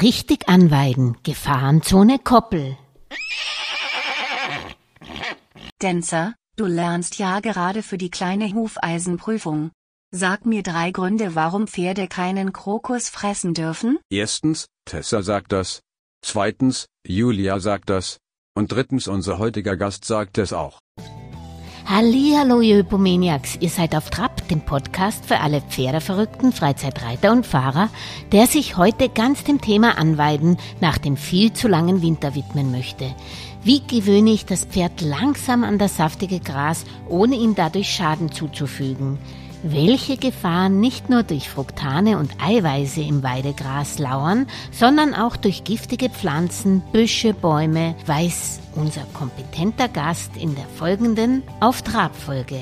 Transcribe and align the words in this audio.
Richtig 0.00 0.48
anweiden. 0.48 1.18
Gefahrenzone 1.22 2.18
Koppel. 2.18 2.78
Dancer, 5.78 6.34
du 6.56 6.64
lernst 6.64 7.18
ja 7.18 7.40
gerade 7.40 7.82
für 7.82 7.98
die 7.98 8.10
kleine 8.10 8.54
Hufeisenprüfung. 8.54 9.70
Sag 10.10 10.46
mir 10.46 10.62
drei 10.62 10.92
Gründe, 10.92 11.34
warum 11.34 11.66
Pferde 11.66 12.08
keinen 12.08 12.54
Krokus 12.54 13.10
fressen 13.10 13.52
dürfen. 13.52 13.98
Erstens, 14.10 14.66
Tessa 14.86 15.22
sagt 15.22 15.52
das. 15.52 15.80
Zweitens, 16.24 16.86
Julia 17.06 17.60
sagt 17.60 17.90
das. 17.90 18.18
Und 18.54 18.72
drittens, 18.72 19.08
unser 19.08 19.38
heutiger 19.38 19.76
Gast 19.76 20.06
sagt 20.06 20.38
es 20.38 20.54
auch. 20.54 20.78
Hallihallo, 21.84 22.60
ihr 22.60 22.76
Hypomaniacs. 22.76 23.56
Ihr 23.60 23.68
seid 23.68 23.96
auf 23.96 24.08
Trab, 24.08 24.46
dem 24.48 24.60
Podcast 24.60 25.26
für 25.26 25.40
alle 25.40 25.60
Pferdeverrückten, 25.60 26.52
Freizeitreiter 26.52 27.32
und 27.32 27.44
Fahrer, 27.44 27.90
der 28.30 28.46
sich 28.46 28.76
heute 28.76 29.08
ganz 29.08 29.42
dem 29.42 29.60
Thema 29.60 29.98
Anweiden 29.98 30.58
nach 30.80 30.98
dem 30.98 31.16
viel 31.16 31.52
zu 31.52 31.66
langen 31.66 32.00
Winter 32.00 32.36
widmen 32.36 32.70
möchte. 32.70 33.12
Wie 33.64 33.80
gewöhne 33.80 34.30
ich 34.30 34.46
das 34.46 34.64
Pferd 34.64 35.00
langsam 35.00 35.64
an 35.64 35.78
das 35.78 35.96
saftige 35.96 36.38
Gras, 36.38 36.84
ohne 37.08 37.34
ihm 37.34 37.56
dadurch 37.56 37.92
Schaden 37.92 38.30
zuzufügen? 38.30 39.18
Welche 39.62 40.16
Gefahren 40.16 40.80
nicht 40.80 41.08
nur 41.08 41.22
durch 41.22 41.48
Fruktane 41.48 42.18
und 42.18 42.32
Eiweiße 42.42 43.00
im 43.00 43.22
Weidegras 43.22 43.98
lauern, 43.98 44.48
sondern 44.72 45.14
auch 45.14 45.36
durch 45.36 45.64
giftige 45.64 46.10
Pflanzen, 46.10 46.82
Büsche, 46.92 47.32
Bäume, 47.32 47.94
weiß 48.06 48.60
unser 48.74 49.02
kompetenter 49.12 49.88
Gast 49.88 50.30
in 50.36 50.54
der 50.54 50.66
folgenden 50.78 51.42
Auftragfolge. 51.60 52.60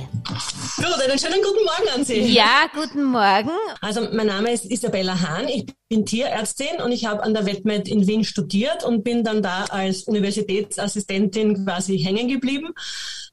Gut, 0.76 0.86
einen 1.08 1.18
schönen 1.18 1.40
guten 1.42 1.64
Morgen 1.64 1.88
an 1.94 2.04
Sie. 2.04 2.20
Ja, 2.20 2.66
guten 2.74 3.04
Morgen. 3.04 3.50
Also 3.80 4.08
mein 4.12 4.26
Name 4.26 4.52
ist 4.52 4.64
Isabella 4.70 5.20
Hahn, 5.20 5.48
ich 5.48 5.66
bin 5.88 6.04
Tierärztin 6.04 6.82
und 6.84 6.92
ich 6.92 7.06
habe 7.06 7.22
an 7.22 7.32
der 7.32 7.46
WetMed 7.46 7.88
in 7.88 8.06
Wien 8.06 8.24
studiert 8.24 8.84
und 8.84 9.04
bin 9.04 9.24
dann 9.24 9.42
da 9.42 9.64
als 9.70 10.04
Universitätsassistentin 10.04 11.64
quasi 11.64 11.98
hängen 11.98 12.28
geblieben. 12.28 12.74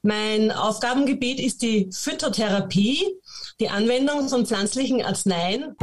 Mein 0.04 0.52
Aufgabengebiet 0.52 1.40
ist 1.40 1.62
die 1.62 1.90
Phytotherapie 1.92 3.04
die 3.60 3.70
Anwendung 3.70 4.30
von 4.30 4.46
pflanzlichen 4.46 5.04
Arzneien. 5.04 5.76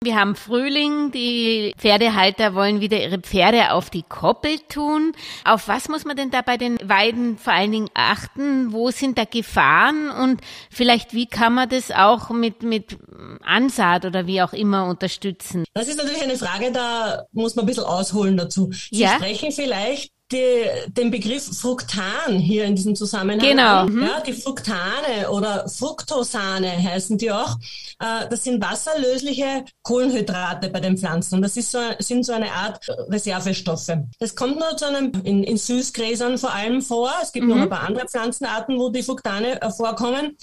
Wir 0.00 0.16
haben 0.16 0.36
Frühling, 0.36 1.10
die 1.12 1.74
Pferdehalter 1.76 2.54
wollen 2.54 2.80
wieder 2.80 2.98
ihre 2.98 3.18
Pferde 3.18 3.72
auf 3.72 3.90
die 3.90 4.02
Koppel 4.02 4.58
tun. 4.68 5.12
Auf 5.44 5.68
was 5.68 5.88
muss 5.88 6.04
man 6.04 6.16
denn 6.16 6.30
da 6.30 6.40
bei 6.40 6.56
den 6.56 6.78
Weiden 6.82 7.36
vor 7.36 7.52
allen 7.52 7.72
Dingen 7.72 7.90
achten? 7.94 8.72
Wo 8.72 8.90
sind 8.90 9.18
da 9.18 9.24
Gefahren 9.24 10.10
und 10.10 10.40
vielleicht 10.70 11.12
wie 11.12 11.26
kann 11.26 11.52
man 11.52 11.68
das 11.68 11.90
auch 11.90 12.30
mit, 12.30 12.62
mit 12.62 12.96
Ansaat 13.44 14.06
oder 14.06 14.26
wie 14.26 14.40
auch 14.40 14.54
immer 14.54 14.86
unterstützen? 14.86 15.64
Das 15.74 15.88
ist 15.88 15.98
natürlich 15.98 16.22
eine 16.22 16.38
Frage, 16.38 16.72
da 16.72 17.24
muss 17.32 17.54
man 17.54 17.64
ein 17.64 17.66
bisschen 17.66 17.84
ausholen 17.84 18.36
dazu. 18.36 18.70
Sie 18.72 19.02
ja? 19.02 19.10
sprechen 19.16 19.52
vielleicht 19.52 20.10
die, 20.30 20.64
den 20.88 21.10
Begriff 21.10 21.44
Fruktan 21.58 22.38
hier 22.38 22.64
in 22.64 22.76
diesem 22.76 22.94
Zusammenhang. 22.94 23.38
Genau. 23.38 23.86
Mhm. 23.86 24.02
Ja, 24.02 24.20
die 24.20 24.34
Fruktane 24.34 25.30
oder 25.30 25.68
Fructosane 25.68 26.70
heißen 26.70 27.16
die 27.16 27.30
auch. 27.30 27.56
Äh, 27.98 28.28
das 28.28 28.44
sind 28.44 28.62
wasserlösliche 28.62 29.64
Kohlenhydrate 29.82 30.68
bei 30.68 30.80
den 30.80 30.98
Pflanzen. 30.98 31.36
Und 31.36 31.42
das 31.42 31.56
ist 31.56 31.70
so, 31.70 31.78
sind 31.98 32.26
so 32.26 32.32
eine 32.32 32.52
Art 32.52 32.86
Reservestoffe. 33.08 34.04
Das 34.18 34.34
kommt 34.34 34.58
nur 34.58 34.76
zu 34.76 34.86
einem, 34.86 35.12
in, 35.24 35.42
in 35.42 35.56
Süßgräsern 35.56 36.36
vor 36.36 36.52
allem 36.52 36.82
vor. 36.82 37.10
Es 37.22 37.32
gibt 37.32 37.46
mhm. 37.46 37.54
noch 37.54 37.62
ein 37.62 37.70
paar 37.70 37.86
andere 37.86 38.06
Pflanzenarten, 38.06 38.78
wo 38.78 38.90
die 38.90 39.02
Fruktane 39.02 39.60
äh, 39.62 39.70
vorkommen. 39.70 40.36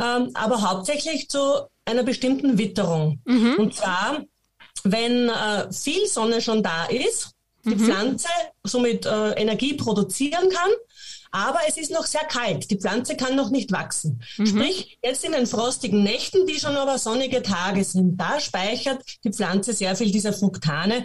Ähm, 0.00 0.30
aber 0.34 0.62
hauptsächlich 0.62 1.28
zu 1.28 1.66
einer 1.84 2.04
bestimmten 2.04 2.58
Witterung. 2.58 3.20
Mhm. 3.24 3.54
Und 3.58 3.74
zwar, 3.74 4.20
wenn 4.84 5.28
äh, 5.28 5.72
viel 5.72 6.06
Sonne 6.06 6.40
schon 6.40 6.62
da 6.62 6.84
ist, 6.84 7.32
die 7.64 7.74
mhm. 7.74 7.84
Pflanze 7.84 8.28
somit 8.64 9.06
äh, 9.06 9.32
Energie 9.32 9.74
produzieren 9.74 10.48
kann. 10.50 10.70
Aber 11.34 11.60
es 11.66 11.78
ist 11.78 11.90
noch 11.90 12.04
sehr 12.04 12.24
kalt. 12.24 12.70
Die 12.70 12.78
Pflanze 12.78 13.16
kann 13.16 13.34
noch 13.34 13.50
nicht 13.50 13.72
wachsen. 13.72 14.22
Mhm. 14.36 14.46
Sprich, 14.46 14.98
jetzt 15.02 15.24
in 15.24 15.32
den 15.32 15.46
frostigen 15.46 16.02
Nächten, 16.02 16.46
die 16.46 16.60
schon 16.60 16.76
aber 16.76 16.98
sonnige 16.98 17.42
Tage 17.42 17.82
sind, 17.84 18.18
da 18.18 18.38
speichert 18.38 19.02
die 19.24 19.32
Pflanze 19.32 19.72
sehr 19.72 19.96
viel 19.96 20.12
dieser 20.12 20.34
Fruktane 20.34 21.04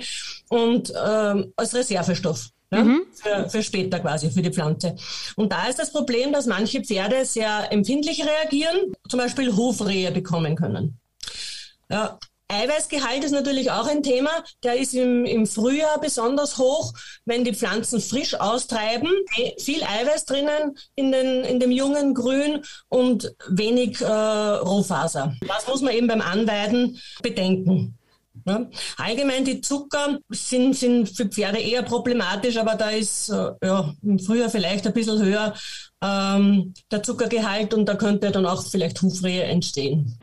und 0.49 0.91
ähm, 0.91 1.53
als 1.55 1.73
Reservestoff. 1.73 2.49
Ja, 2.69 2.83
mhm. 2.83 3.05
für, 3.13 3.49
für 3.49 3.63
später 3.63 4.01
quasi, 4.01 4.29
für 4.29 4.41
die 4.41 4.51
Pflanze. 4.51 4.97
Und 5.37 5.53
da 5.53 5.67
ist 5.67 5.79
das 5.79 5.93
Problem, 5.93 6.33
dass 6.33 6.47
manche 6.47 6.83
Pferde 6.83 7.23
sehr 7.23 7.71
empfindlich 7.71 8.25
reagieren, 8.25 8.91
zum 9.07 9.19
Beispiel 9.21 9.55
Hufrehe 9.55 10.11
bekommen 10.11 10.57
können. 10.57 10.99
Ja, 11.89 12.19
Eiweißgehalt 12.49 13.23
ist 13.23 13.31
natürlich 13.31 13.71
auch 13.71 13.87
ein 13.87 14.03
Thema. 14.03 14.29
Der 14.63 14.77
ist 14.77 14.93
im, 14.93 15.25
im 15.25 15.45
Frühjahr 15.45 15.99
besonders 15.99 16.57
hoch, 16.57 16.93
wenn 17.25 17.43
die 17.43 17.53
Pflanzen 17.53 17.99
frisch 17.99 18.35
austreiben. 18.35 19.09
Viel 19.59 19.83
Eiweiß 19.83 20.25
drinnen 20.25 20.77
in, 20.95 21.11
den, 21.11 21.43
in 21.43 21.59
dem 21.59 21.71
jungen 21.71 22.13
Grün 22.13 22.63
und 22.87 23.33
wenig 23.49 23.99
äh, 24.01 24.05
Rohfaser. 24.05 25.35
Das 25.47 25.67
muss 25.67 25.81
man 25.81 25.93
eben 25.93 26.07
beim 26.07 26.21
Anweiden 26.21 26.99
bedenken. 27.21 27.97
Ja. 28.45 28.65
Allgemein 28.97 29.43
die 29.43 29.59
Zucker 29.59 30.19
sind, 30.29 30.75
sind 30.75 31.09
für 31.09 31.25
Pferde 31.25 31.59
eher 31.59 31.83
problematisch, 31.83 32.55
aber 32.57 32.75
da 32.75 32.91
ist 32.91 33.29
äh, 33.29 33.51
ja, 33.61 33.93
im 34.03 34.19
Frühjahr 34.19 34.49
vielleicht 34.49 34.87
ein 34.87 34.93
bisschen 34.93 35.21
höher 35.21 35.53
ähm, 36.01 36.73
der 36.91 37.03
Zuckergehalt 37.03 37.73
und 37.73 37.87
da 37.87 37.95
könnte 37.95 38.31
dann 38.31 38.45
auch 38.45 38.63
vielleicht 38.65 39.01
Hufrehe 39.01 39.43
entstehen. 39.43 40.17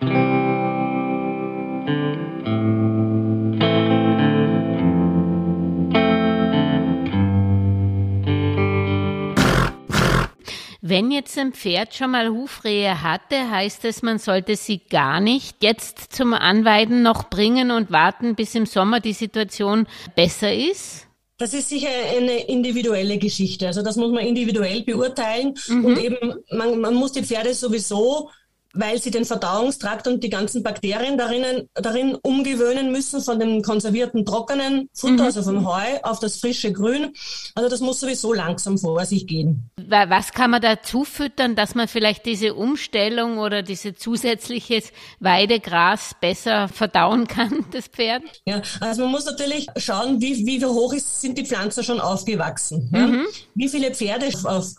Wenn 10.86 11.10
jetzt 11.10 11.38
ein 11.38 11.54
Pferd 11.54 11.94
schon 11.94 12.10
mal 12.10 12.28
Hufrehe 12.28 13.00
hatte, 13.00 13.50
heißt 13.50 13.86
es, 13.86 14.02
man 14.02 14.18
sollte 14.18 14.54
sie 14.54 14.82
gar 14.90 15.18
nicht 15.18 15.62
jetzt 15.62 16.12
zum 16.12 16.34
Anweiden 16.34 17.02
noch 17.02 17.30
bringen 17.30 17.70
und 17.70 17.90
warten, 17.90 18.34
bis 18.34 18.54
im 18.54 18.66
Sommer 18.66 19.00
die 19.00 19.14
Situation 19.14 19.86
besser 20.14 20.52
ist? 20.52 21.06
Das 21.38 21.54
ist 21.54 21.70
sicher 21.70 21.88
eine 22.14 22.48
individuelle 22.48 23.16
Geschichte. 23.16 23.66
Also 23.66 23.80
das 23.80 23.96
muss 23.96 24.12
man 24.12 24.26
individuell 24.26 24.82
beurteilen. 24.82 25.54
Mhm. 25.68 25.84
Und 25.86 25.98
eben, 25.98 26.34
man, 26.50 26.78
man 26.78 26.94
muss 26.94 27.12
die 27.12 27.22
Pferde 27.22 27.54
sowieso 27.54 28.28
weil 28.74 29.00
sie 29.00 29.10
den 29.10 29.24
Verdauungstrakt 29.24 30.06
und 30.06 30.22
die 30.22 30.30
ganzen 30.30 30.62
Bakterien 30.62 31.16
darin, 31.16 31.68
darin 31.74 32.16
umgewöhnen 32.16 32.92
müssen 32.92 33.20
von 33.20 33.38
dem 33.38 33.62
konservierten 33.62 34.26
trockenen 34.26 34.88
Futter, 34.92 35.14
mhm. 35.14 35.20
also 35.20 35.42
vom 35.42 35.66
Heu, 35.66 36.00
auf 36.02 36.18
das 36.18 36.38
frische 36.38 36.72
Grün. 36.72 37.14
Also 37.54 37.68
das 37.68 37.80
muss 37.80 38.00
sowieso 38.00 38.32
langsam 38.32 38.76
vor 38.76 39.04
sich 39.06 39.26
gehen. 39.26 39.70
Was 39.76 40.32
kann 40.32 40.50
man 40.50 40.60
dazu 40.60 41.04
füttern, 41.04 41.54
dass 41.56 41.74
man 41.74 41.88
vielleicht 41.88 42.26
diese 42.26 42.54
Umstellung 42.54 43.38
oder 43.38 43.62
diese 43.62 43.94
zusätzliches 43.94 44.92
Weidegras 45.20 46.16
besser 46.20 46.68
verdauen 46.68 47.28
kann, 47.28 47.64
das 47.72 47.86
Pferd? 47.86 48.22
Ja, 48.44 48.60
also 48.80 49.02
man 49.02 49.12
muss 49.12 49.24
natürlich 49.24 49.68
schauen, 49.76 50.20
wie, 50.20 50.44
wie 50.46 50.64
hoch 50.64 50.92
ist, 50.92 51.20
sind 51.20 51.38
die 51.38 51.46
Pflanzen 51.46 51.84
schon 51.84 52.00
aufgewachsen. 52.00 52.90
Ja? 52.92 53.06
Mhm. 53.06 53.26
Wie 53.54 53.68
viele 53.68 53.94
Pferde 53.94 54.26
auf 54.44 54.74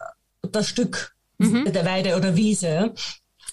das 0.51 0.67
Stück 0.67 1.15
mhm. 1.37 1.71
der 1.71 1.85
Weide 1.85 2.15
oder 2.15 2.35
Wiese. 2.35 2.93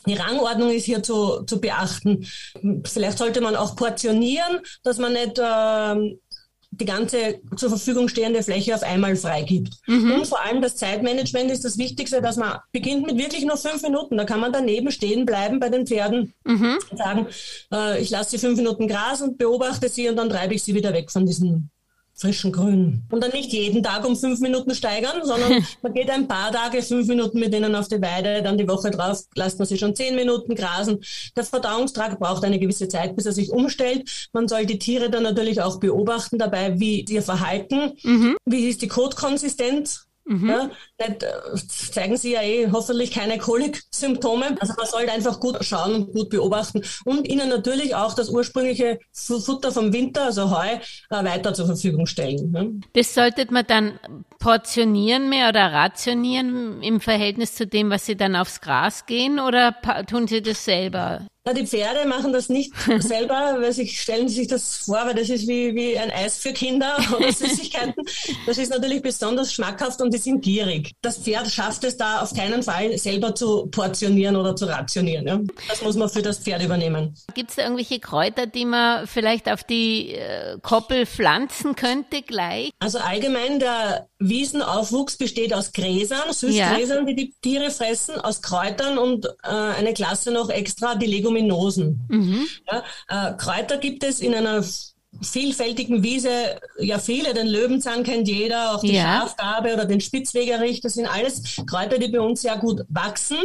Die 0.07 0.15
Rangordnung 0.15 0.71
ist 0.71 0.85
hier 0.85 1.03
zu, 1.03 1.45
zu 1.45 1.61
beachten. 1.61 2.27
Vielleicht 2.85 3.19
sollte 3.19 3.41
man 3.41 3.57
auch 3.57 3.77
portionieren, 3.77 4.61
dass 4.83 4.99
man 4.99 5.13
nicht 5.13 5.39
äh, 5.39 6.17
die 6.75 6.87
ganze 6.87 7.41
zur 7.57 7.69
Verfügung 7.69 8.09
stehende 8.09 8.43
Fläche 8.43 8.75
auf 8.75 8.83
einmal 8.83 9.15
freigibt. 9.15 9.75
Mhm. 9.87 10.13
Und 10.13 10.27
vor 10.27 10.41
allem 10.43 10.63
das 10.63 10.77
Zeitmanagement 10.77 11.51
ist 11.51 11.65
das 11.65 11.77
Wichtigste, 11.77 12.23
dass 12.23 12.37
man 12.37 12.59
beginnt 12.73 13.07
mit 13.07 13.19
wirklich 13.19 13.45
nur 13.45 13.59
fünf 13.59 13.83
Minuten. 13.83 14.17
Da 14.17 14.25
kann 14.25 14.41
man 14.41 14.53
daneben 14.53 14.91
stehen 14.91 15.27
bleiben 15.27 15.61
bei 15.61 15.69
den 15.69 15.87
Pferden 15.87 16.33
mhm. 16.45 16.79
und 16.91 16.97
sagen, 16.97 17.27
äh, 17.73 18.01
ich 18.01 18.09
lasse 18.09 18.31
sie 18.31 18.39
fünf 18.39 18.57
Minuten 18.57 18.89
Gras 18.89 19.21
und 19.21 19.37
beobachte 19.37 19.91
sie 19.91 20.09
und 20.09 20.17
dann 20.17 20.31
treibe 20.31 20.55
ich 20.55 20.63
sie 20.63 20.75
wieder 20.75 20.95
weg 20.95 21.11
von 21.11 21.27
diesem 21.27 21.69
frischen 22.23 22.53
Grün. 22.53 23.03
Und 23.11 23.23
dann 23.23 23.33
nicht 23.33 23.53
jeden 23.53 23.83
Tag 23.83 24.07
um 24.07 24.17
fünf 24.17 24.41
Minuten 24.41 24.75
steigern, 24.75 25.25
sondern 25.25 25.65
man 25.83 25.93
geht 25.93 26.09
ein 26.09 26.29
paar 26.29 26.53
Tage 26.53 26.83
fünf 26.83 27.09
Minuten 27.09 27.41
mit 27.41 27.53
denen 27.53 27.75
auf 27.75 27.89
die 27.89 28.01
Weide, 28.01 28.43
dann 28.43 28.57
die 28.57 28.69
Woche 28.69 28.91
drauf 28.91 29.25
lässt 29.35 29.59
man 29.59 29.67
sie 29.67 29.77
schon 29.77 29.95
zehn 29.95 30.15
Minuten 30.15 30.55
grasen. 30.55 31.03
Der 31.37 31.45
Verdauungstrakt 31.45 32.21
braucht 32.21 32.45
eine 32.45 32.59
gewisse 32.59 32.89
Zeit, 32.89 33.17
bis 33.17 33.27
er 33.27 33.33
sich 33.33 33.51
umstellt. 33.51 34.29
Man 34.33 34.47
soll 34.49 34.67
die 34.67 34.79
Tiere 34.79 35.11
dann 35.11 35.25
natürlich 35.25 35.61
auch 35.61 35.81
beobachten 35.81 36.39
dabei, 36.39 36.79
wie 36.79 37.05
ihr 37.09 37.23
Verhalten, 37.23 37.93
mhm. 38.03 38.37
wie 38.45 38.69
ist 38.69 38.83
die 38.83 38.89
Kotkonsistenz, 38.89 40.07
Mhm. 40.25 40.49
Ja, 40.49 40.71
äh, 40.99 41.15
zeigen 41.69 42.17
sie 42.17 42.33
ja 42.33 42.43
eh 42.43 42.71
hoffentlich 42.71 43.11
keine 43.11 43.39
Kolik-Symptome. 43.39 44.57
Also 44.61 44.75
man 44.77 44.87
sollte 44.87 45.13
einfach 45.13 45.41
gut 45.41 45.65
schauen 45.65 45.95
und 45.95 46.13
gut 46.13 46.31
beobachten 46.31 46.83
und 47.05 47.29
ihnen 47.29 47.49
natürlich 47.49 47.95
auch 47.95 48.15
das 48.15 48.29
ursprüngliche 48.29 49.01
Futter 49.13 49.73
vom 49.73 49.93
Winter, 49.93 50.27
also 50.27 50.51
Heu, 50.51 50.67
äh, 50.67 50.81
weiter 51.11 51.55
zur 51.55 51.67
Verfügung 51.67 52.07
stellen. 52.07 52.51
Ne? 52.53 52.81
Das 52.93 53.15
sollte 53.15 53.47
man 53.51 53.67
dann 53.67 53.99
portionieren 54.39 55.29
mehr 55.29 55.49
oder 55.49 55.73
rationieren 55.73 56.83
im 56.83 57.01
Verhältnis 57.01 57.55
zu 57.55 57.67
dem, 57.67 57.91
was 57.91 58.07
sie 58.07 58.17
dann 58.17 58.37
aufs 58.37 58.61
Gras 58.61 59.07
gehen 59.07 59.41
oder 59.41 59.75
tun 60.07 60.29
sie 60.29 60.43
das 60.43 60.65
selber? 60.65 61.27
Na, 61.45 61.53
die 61.53 61.67
Pferde 61.67 62.07
machen 62.07 62.33
das 62.33 62.49
nicht 62.49 62.73
selber, 63.01 63.57
weil 63.59 63.73
sie 63.73 63.89
stellen 63.89 64.29
sich 64.29 64.47
das 64.47 64.77
vor, 64.77 65.01
weil 65.07 65.15
das 65.15 65.29
ist 65.29 65.49
wie, 65.49 65.75
wie 65.75 65.99
ein 65.99 66.13
Eis 66.13 66.39
für 66.39 66.53
Kinder 66.53 66.97
oder 67.17 67.33
Süßigkeiten. 67.33 67.95
Das 68.47 68.59
ist 68.59 68.71
natürlich 68.71 69.03
besonders 69.03 69.53
schmackhaft 69.53 70.01
und 70.01 70.15
die 70.15 70.19
sind 70.19 70.43
gierig. 70.43 70.93
Das 71.03 71.19
Pferd 71.19 71.51
schafft 71.51 71.83
es 71.83 71.97
da 71.97 72.21
auf 72.21 72.33
keinen 72.33 72.63
Fall 72.63 72.97
selber 72.97 73.35
zu 73.35 73.67
portionieren 73.67 74.37
oder 74.37 74.55
zu 74.55 74.67
rationieren. 74.67 75.27
Ja? 75.27 75.41
Das 75.69 75.83
muss 75.83 75.97
man 75.97 76.09
für 76.09 76.23
das 76.23 76.39
Pferd 76.39 76.63
übernehmen. 76.63 77.13
Gibt 77.35 77.51
es 77.51 77.57
da 77.57 77.63
irgendwelche 77.63 77.99
Kräuter, 77.99 78.47
die 78.47 78.65
man 78.65 79.09
vielleicht 79.09 79.51
auf 79.51 79.65
die 79.65 80.13
äh, 80.13 80.59
Koppel 80.63 81.07
pflanzen 81.07 81.75
könnte 81.75 82.23
gleich? 82.23 82.71
Also 82.79 82.99
allgemein 82.99 83.59
der 83.59 84.09
Wiesenaufwuchs 84.29 85.17
besteht 85.17 85.55
aus 85.55 85.73
Gräsern, 85.73 86.33
Süßgräsern, 86.33 86.99
ja. 86.99 87.05
die 87.05 87.15
die 87.15 87.35
Tiere 87.41 87.71
fressen, 87.71 88.17
aus 88.17 88.43
Kräutern 88.43 88.99
und 88.99 89.27
äh, 89.27 89.49
eine 89.49 89.93
Klasse 89.93 90.31
noch 90.31 90.51
extra, 90.51 90.95
die 90.95 91.07
Leguminosen. 91.07 92.01
Mhm. 92.09 92.47
Ja, 92.71 93.31
äh, 93.31 93.35
Kräuter 93.37 93.79
gibt 93.79 94.05
es 94.05 94.21
in 94.21 94.35
einer 94.35 94.65
vielfältigen 95.21 96.03
Wiese 96.03 96.31
ja 96.79 96.99
viele, 96.99 97.35
den 97.35 97.47
Löwenzahn 97.47 98.03
kennt 98.03 98.29
jeder, 98.29 98.75
auch 98.75 98.81
die 98.81 98.95
ja. 98.95 99.21
Schafgarbe 99.21 99.75
oder 99.75 99.85
den 99.85 100.01
Spitzwegerich, 100.01 100.81
das 100.81 100.95
sind 100.95 101.07
alles 101.07 101.43
Kräuter, 101.67 101.99
die 101.99 102.09
bei 102.09 102.21
uns 102.21 102.43
sehr 102.43 102.57
gut 102.57 102.83
wachsen 102.89 103.37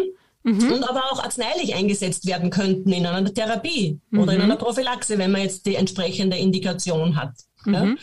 mhm. 0.44 0.72
und 0.72 0.90
aber 0.90 1.12
auch 1.12 1.24
arzneilich 1.24 1.76
eingesetzt 1.76 2.26
werden 2.26 2.50
könnten 2.50 2.92
in 2.92 3.06
einer 3.06 3.34
Therapie 3.34 4.00
mhm. 4.10 4.20
oder 4.20 4.32
in 4.34 4.40
mhm. 4.40 4.46
einer 4.46 4.56
Prophylaxe, 4.56 5.18
wenn 5.18 5.32
man 5.32 5.42
jetzt 5.42 5.66
die 5.66 5.76
entsprechende 5.76 6.38
Indikation 6.38 7.16
hat. 7.16 7.34
Ja? 7.66 7.96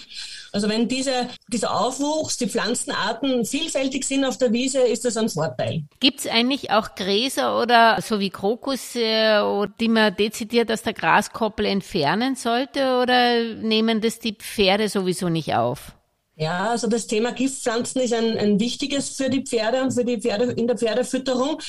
Also 0.54 0.68
wenn 0.68 0.86
diese, 0.86 1.28
dieser 1.48 1.74
Aufwuchs, 1.74 2.36
die 2.36 2.48
Pflanzenarten 2.48 3.44
vielfältig 3.44 4.04
sind 4.04 4.24
auf 4.24 4.38
der 4.38 4.52
Wiese, 4.52 4.78
ist 4.78 5.04
das 5.04 5.16
ein 5.16 5.28
Vorteil. 5.28 5.82
Gibt 5.98 6.20
es 6.20 6.28
eigentlich 6.28 6.70
auch 6.70 6.94
Gräser 6.94 7.60
oder 7.60 8.00
so 8.00 8.20
wie 8.20 8.30
Krokus, 8.30 8.92
die 8.92 9.88
man 9.88 10.14
dezidiert 10.14 10.70
aus 10.70 10.82
der 10.82 10.92
Graskoppel 10.92 11.66
entfernen 11.66 12.36
sollte 12.36 13.00
oder 13.02 13.42
nehmen 13.56 14.00
das 14.00 14.20
die 14.20 14.34
Pferde 14.34 14.88
sowieso 14.88 15.28
nicht 15.28 15.54
auf? 15.56 15.92
Ja, 16.36 16.70
also 16.70 16.88
das 16.88 17.06
Thema 17.06 17.30
Giftpflanzen 17.30 18.00
ist 18.00 18.12
ein, 18.12 18.36
ein 18.36 18.58
wichtiges 18.58 19.10
für 19.10 19.30
die 19.30 19.42
Pferde 19.42 19.82
und 19.82 19.92
für 19.92 20.04
die 20.04 20.20
Pferde 20.20 20.46
in 20.52 20.66
der 20.66 20.76
Pferdefütterung. 20.76 21.60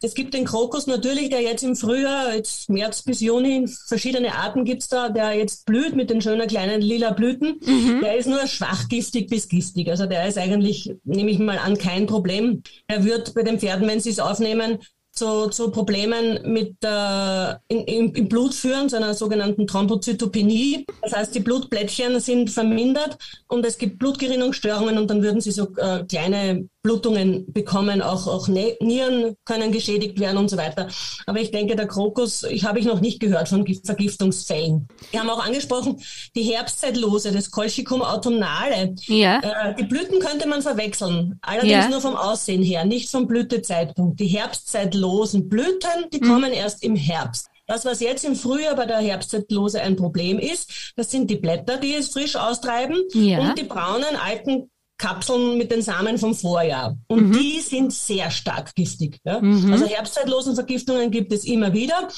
Es 0.00 0.14
gibt 0.14 0.32
den 0.32 0.46
Krokus 0.46 0.86
natürlich, 0.86 1.28
der 1.28 1.42
jetzt 1.42 1.62
im 1.62 1.76
Frühjahr, 1.76 2.34
jetzt 2.34 2.70
März 2.70 3.02
bis 3.02 3.20
Juni, 3.20 3.68
verschiedene 3.88 4.34
Arten 4.34 4.64
gibt's 4.64 4.88
da, 4.88 5.10
der 5.10 5.34
jetzt 5.34 5.66
blüht 5.66 5.94
mit 5.94 6.08
den 6.08 6.22
schönen 6.22 6.48
kleinen 6.48 6.80
lila 6.80 7.10
Blüten. 7.10 7.60
Mhm. 7.62 8.00
Der 8.02 8.16
ist 8.16 8.26
nur 8.26 8.46
schwach 8.46 8.88
giftig 8.88 9.28
bis 9.28 9.48
giftig. 9.48 9.90
Also 9.90 10.06
der 10.06 10.26
ist 10.26 10.38
eigentlich, 10.38 10.94
nehme 11.04 11.30
ich 11.30 11.38
mal 11.38 11.58
an, 11.58 11.76
kein 11.76 12.06
Problem. 12.06 12.62
Er 12.86 13.04
wird 13.04 13.34
bei 13.34 13.42
den 13.42 13.58
Pferden, 13.58 13.86
wenn 13.86 14.00
sie 14.00 14.10
es 14.10 14.18
aufnehmen, 14.18 14.78
zu, 15.16 15.48
zu 15.48 15.70
Problemen 15.70 16.52
mit 16.52 16.76
äh, 16.84 17.50
in, 17.68 17.84
in, 17.84 18.14
im 18.14 18.28
Blut 18.28 18.54
führen, 18.54 18.88
zu 18.88 18.96
einer 18.96 19.14
sogenannten 19.14 19.66
Thrombozytopenie. 19.66 20.84
Das 21.02 21.12
heißt, 21.12 21.34
die 21.34 21.40
Blutplättchen 21.40 22.20
sind 22.20 22.50
vermindert 22.50 23.18
und 23.48 23.64
es 23.66 23.78
gibt 23.78 23.98
Blutgerinnungsstörungen 23.98 24.98
und 24.98 25.10
dann 25.10 25.22
würden 25.22 25.40
sie 25.40 25.52
so 25.52 25.68
äh, 25.76 26.04
kleine 26.04 26.68
Blutungen 26.86 27.52
bekommen, 27.52 28.00
auch, 28.00 28.28
auch 28.28 28.46
Nieren 28.46 29.36
können 29.44 29.72
geschädigt 29.72 30.20
werden 30.20 30.36
und 30.36 30.48
so 30.48 30.56
weiter. 30.56 30.86
Aber 31.26 31.40
ich 31.40 31.50
denke, 31.50 31.74
der 31.74 31.88
Krokus, 31.88 32.44
ich 32.44 32.64
habe 32.64 32.78
ich 32.78 32.84
noch 32.84 33.00
nicht 33.00 33.18
gehört 33.18 33.48
von 33.48 33.66
Vergiftungsfällen. 33.84 34.86
Wir 35.10 35.18
haben 35.18 35.28
auch 35.28 35.44
angesprochen, 35.44 36.00
die 36.36 36.44
Herbstzeitlose, 36.44 37.32
das 37.32 37.50
Colchicum 37.50 38.02
autumnale. 38.02 38.94
Ja. 39.06 39.40
Äh, 39.40 39.74
die 39.74 39.82
Blüten 39.82 40.20
könnte 40.20 40.46
man 40.46 40.62
verwechseln, 40.62 41.40
allerdings 41.42 41.72
ja. 41.72 41.88
nur 41.88 42.00
vom 42.00 42.14
Aussehen 42.14 42.62
her, 42.62 42.84
nicht 42.84 43.10
vom 43.10 43.26
Blütezeitpunkt. 43.26 44.20
Die 44.20 44.28
herbstzeitlosen 44.28 45.48
Blüten, 45.48 46.08
die 46.12 46.20
mhm. 46.20 46.28
kommen 46.28 46.52
erst 46.52 46.84
im 46.84 46.94
Herbst. 46.94 47.48
Das, 47.66 47.84
was 47.84 47.98
jetzt 47.98 48.24
im 48.24 48.36
Frühjahr 48.36 48.76
bei 48.76 48.86
der 48.86 48.98
Herbstzeitlose 48.98 49.80
ein 49.82 49.96
Problem 49.96 50.38
ist, 50.38 50.92
das 50.94 51.10
sind 51.10 51.28
die 51.32 51.36
Blätter, 51.36 51.78
die 51.78 51.94
es 51.94 52.10
frisch 52.10 52.36
austreiben 52.36 53.02
ja. 53.12 53.40
und 53.40 53.58
die 53.58 53.64
braunen 53.64 54.14
alten 54.24 54.70
Kapseln 54.98 55.58
mit 55.58 55.70
den 55.70 55.82
Samen 55.82 56.18
vom 56.18 56.34
Vorjahr. 56.34 56.96
Und 57.08 57.28
mhm. 57.28 57.32
die 57.32 57.60
sind 57.60 57.92
sehr 57.92 58.30
stark 58.30 58.74
giftig. 58.74 59.20
Ja? 59.24 59.40
Mhm. 59.40 59.72
Also 59.72 59.86
herbstzeitlosen 59.86 60.54
Vergiftungen 60.54 61.10
gibt 61.10 61.32
es 61.32 61.44
immer 61.44 61.72
wieder. 61.72 62.08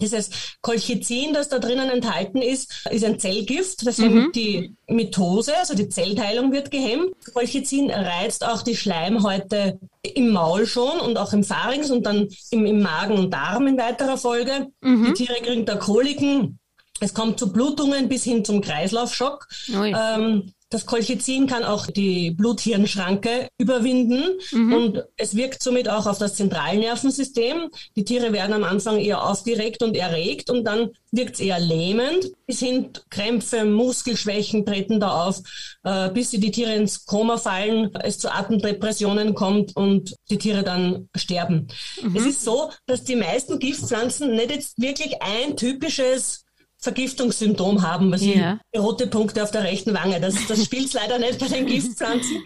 Dieses 0.00 0.30
Colchicin, 0.62 1.34
das 1.34 1.48
da 1.48 1.58
drinnen 1.58 1.90
enthalten 1.90 2.40
ist, 2.40 2.86
ist 2.90 3.04
ein 3.04 3.18
Zellgift. 3.18 3.86
Das 3.86 3.98
hemmt 3.98 4.28
mhm. 4.28 4.32
die 4.32 4.74
Mitose, 4.88 5.56
also 5.58 5.74
die 5.74 5.88
Zellteilung 5.88 6.52
wird 6.52 6.70
gehemmt. 6.70 7.12
Colchicin 7.34 7.90
reizt 7.90 8.46
auch 8.46 8.62
die 8.62 8.76
Schleimhäute 8.76 9.78
im 10.02 10.30
Maul 10.30 10.66
schon 10.66 11.00
und 11.00 11.18
auch 11.18 11.32
im 11.32 11.44
Pharynx 11.44 11.90
und 11.90 12.06
dann 12.06 12.28
im, 12.50 12.64
im 12.64 12.80
Magen 12.80 13.18
und 13.18 13.30
Darm 13.30 13.66
in 13.66 13.76
weiterer 13.76 14.16
Folge. 14.16 14.68
Mhm. 14.80 15.06
Die 15.14 15.24
Tiere 15.24 15.40
kriegen 15.42 15.66
da 15.66 15.76
Koliken. 15.76 16.58
Es 17.00 17.14
kommt 17.14 17.38
zu 17.38 17.52
Blutungen 17.52 18.08
bis 18.08 18.24
hin 18.24 18.44
zum 18.44 18.60
Kreislaufschock. 18.60 19.48
Ähm, 19.72 20.52
das 20.70 20.86
Colchicin 20.86 21.48
kann 21.48 21.64
auch 21.64 21.88
die 21.88 22.30
Blut-Hirn-Schranke 22.30 23.48
überwinden 23.58 24.22
mhm. 24.52 24.72
und 24.72 25.04
es 25.16 25.34
wirkt 25.34 25.62
somit 25.62 25.88
auch 25.88 26.06
auf 26.06 26.18
das 26.18 26.36
Zentralnervensystem. 26.36 27.70
Die 27.96 28.04
Tiere 28.04 28.32
werden 28.32 28.52
am 28.52 28.62
Anfang 28.62 28.98
eher 28.98 29.24
aufgeregt 29.28 29.82
und 29.82 29.96
erregt 29.96 30.48
und 30.48 30.64
dann 30.64 30.90
wirkt 31.10 31.34
es 31.34 31.40
eher 31.40 31.58
lähmend. 31.58 32.30
Bis 32.46 32.60
hin 32.60 32.90
Krämpfe, 33.10 33.64
Muskelschwächen 33.64 34.64
treten 34.64 35.00
da 35.00 35.26
auf, 35.26 35.42
äh, 35.82 36.08
bis 36.10 36.30
die 36.30 36.50
Tiere 36.52 36.74
ins 36.74 37.04
Koma 37.04 37.36
fallen, 37.36 37.92
es 38.04 38.20
zu 38.20 38.32
Atemdepressionen 38.32 39.34
kommt 39.34 39.74
und 39.74 40.14
die 40.30 40.38
Tiere 40.38 40.62
dann 40.62 41.08
sterben. 41.16 41.66
Mhm. 42.00 42.14
Es 42.14 42.26
ist 42.26 42.44
so, 42.44 42.70
dass 42.86 43.02
die 43.02 43.16
meisten 43.16 43.58
Giftpflanzen 43.58 44.36
nicht 44.36 44.50
jetzt 44.52 44.80
wirklich 44.80 45.20
ein 45.20 45.56
typisches 45.56 46.44
Vergiftungssymptom 46.80 47.82
haben, 47.82 48.10
was 48.10 48.24
ja. 48.24 48.58
rote 48.76 49.06
Punkte 49.06 49.42
auf 49.42 49.50
der 49.50 49.64
rechten 49.64 49.94
Wange. 49.94 50.20
Das, 50.20 50.34
das 50.48 50.64
spielt 50.64 50.92
leider 50.94 51.18
nicht 51.18 51.38
bei 51.38 51.48
den 51.48 51.66
Giftpflanzen. 51.66 52.42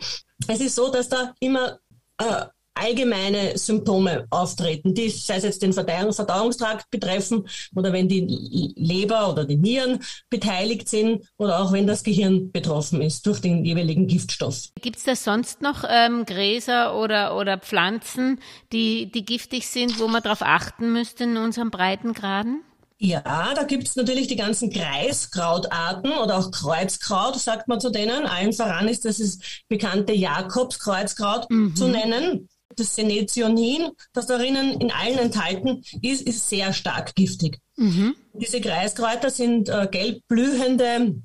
Es 0.48 0.60
ist 0.60 0.74
so, 0.74 0.90
dass 0.90 1.08
da 1.08 1.34
immer 1.40 1.78
äh, 2.18 2.46
allgemeine 2.74 3.56
Symptome 3.56 4.26
auftreten, 4.30 4.94
die 4.94 5.08
sei 5.08 5.36
es 5.36 5.44
jetzt 5.44 5.62
den 5.62 5.72
Verdauungstrakt 5.72 6.90
betreffen 6.90 7.46
oder 7.74 7.92
wenn 7.92 8.08
die 8.08 8.74
Leber 8.76 9.30
oder 9.30 9.44
die 9.44 9.56
Nieren 9.56 10.00
beteiligt 10.28 10.88
sind 10.88 11.24
oder 11.36 11.60
auch 11.60 11.72
wenn 11.72 11.86
das 11.86 12.02
Gehirn 12.02 12.50
betroffen 12.50 13.00
ist 13.00 13.26
durch 13.26 13.40
den 13.40 13.64
jeweiligen 13.64 14.08
Giftstoff. 14.08 14.70
Gibt 14.80 14.96
es 14.96 15.04
da 15.04 15.14
sonst 15.14 15.62
noch 15.62 15.84
ähm, 15.88 16.24
Gräser 16.24 16.98
oder, 16.98 17.36
oder 17.36 17.58
Pflanzen, 17.58 18.40
die, 18.72 19.10
die 19.10 19.24
giftig 19.24 19.68
sind, 19.68 20.00
wo 20.00 20.08
man 20.08 20.22
darauf 20.22 20.42
achten 20.42 20.92
müsste 20.92 21.24
in 21.24 21.36
unseren 21.36 21.70
Breitengraden? 21.70 22.62
Ja, 23.04 23.52
da 23.54 23.64
gibt's 23.64 23.96
natürlich 23.96 24.28
die 24.28 24.36
ganzen 24.36 24.70
Kreiskrautarten 24.70 26.10
oder 26.12 26.38
auch 26.38 26.50
Kreuzkraut, 26.50 27.36
sagt 27.36 27.68
man 27.68 27.78
zu 27.78 27.90
denen. 27.90 28.24
Allen 28.24 28.54
voran 28.54 28.88
ist 28.88 29.04
das 29.04 29.18
das 29.18 29.38
bekannte 29.68 30.14
Jakobskreuzkraut 30.14 31.50
mhm. 31.50 31.76
zu 31.76 31.88
nennen. 31.88 32.48
Das 32.76 32.96
Senetionin, 32.96 33.90
das 34.14 34.26
darin 34.26 34.56
in 34.56 34.90
allen 34.90 35.18
enthalten 35.18 35.82
ist, 36.00 36.22
ist 36.22 36.48
sehr 36.48 36.72
stark 36.72 37.14
giftig. 37.14 37.60
Mhm. 37.76 38.16
Diese 38.32 38.62
Kreiskräuter 38.62 39.28
sind 39.28 39.68
äh, 39.68 39.86
gelbblühende 39.90 41.16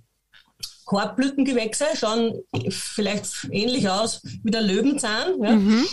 Korbblütengewächse, 0.83 1.85
schauen 1.95 2.41
vielleicht 2.67 3.47
ähnlich 3.51 3.87
aus 3.87 4.21
wie 4.43 4.51
der 4.51 4.63
Löwenzahn. 4.63 5.41
Ja. 5.41 5.51
Mhm. 5.55 5.85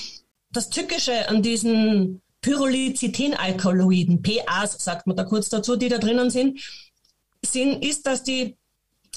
Das 0.50 0.68
Tückische 0.68 1.28
an 1.28 1.42
diesen 1.42 2.22
Pyrrolizidin-Alkaloiden, 2.46 4.22
PAs 4.22 4.76
sagt 4.78 5.08
man 5.08 5.16
da 5.16 5.24
kurz 5.24 5.48
dazu, 5.48 5.74
die 5.76 5.88
da 5.88 5.98
drinnen 5.98 6.30
sind, 6.30 6.60
sind 7.44 7.84
ist, 7.84 8.06
dass 8.06 8.22
die 8.22 8.56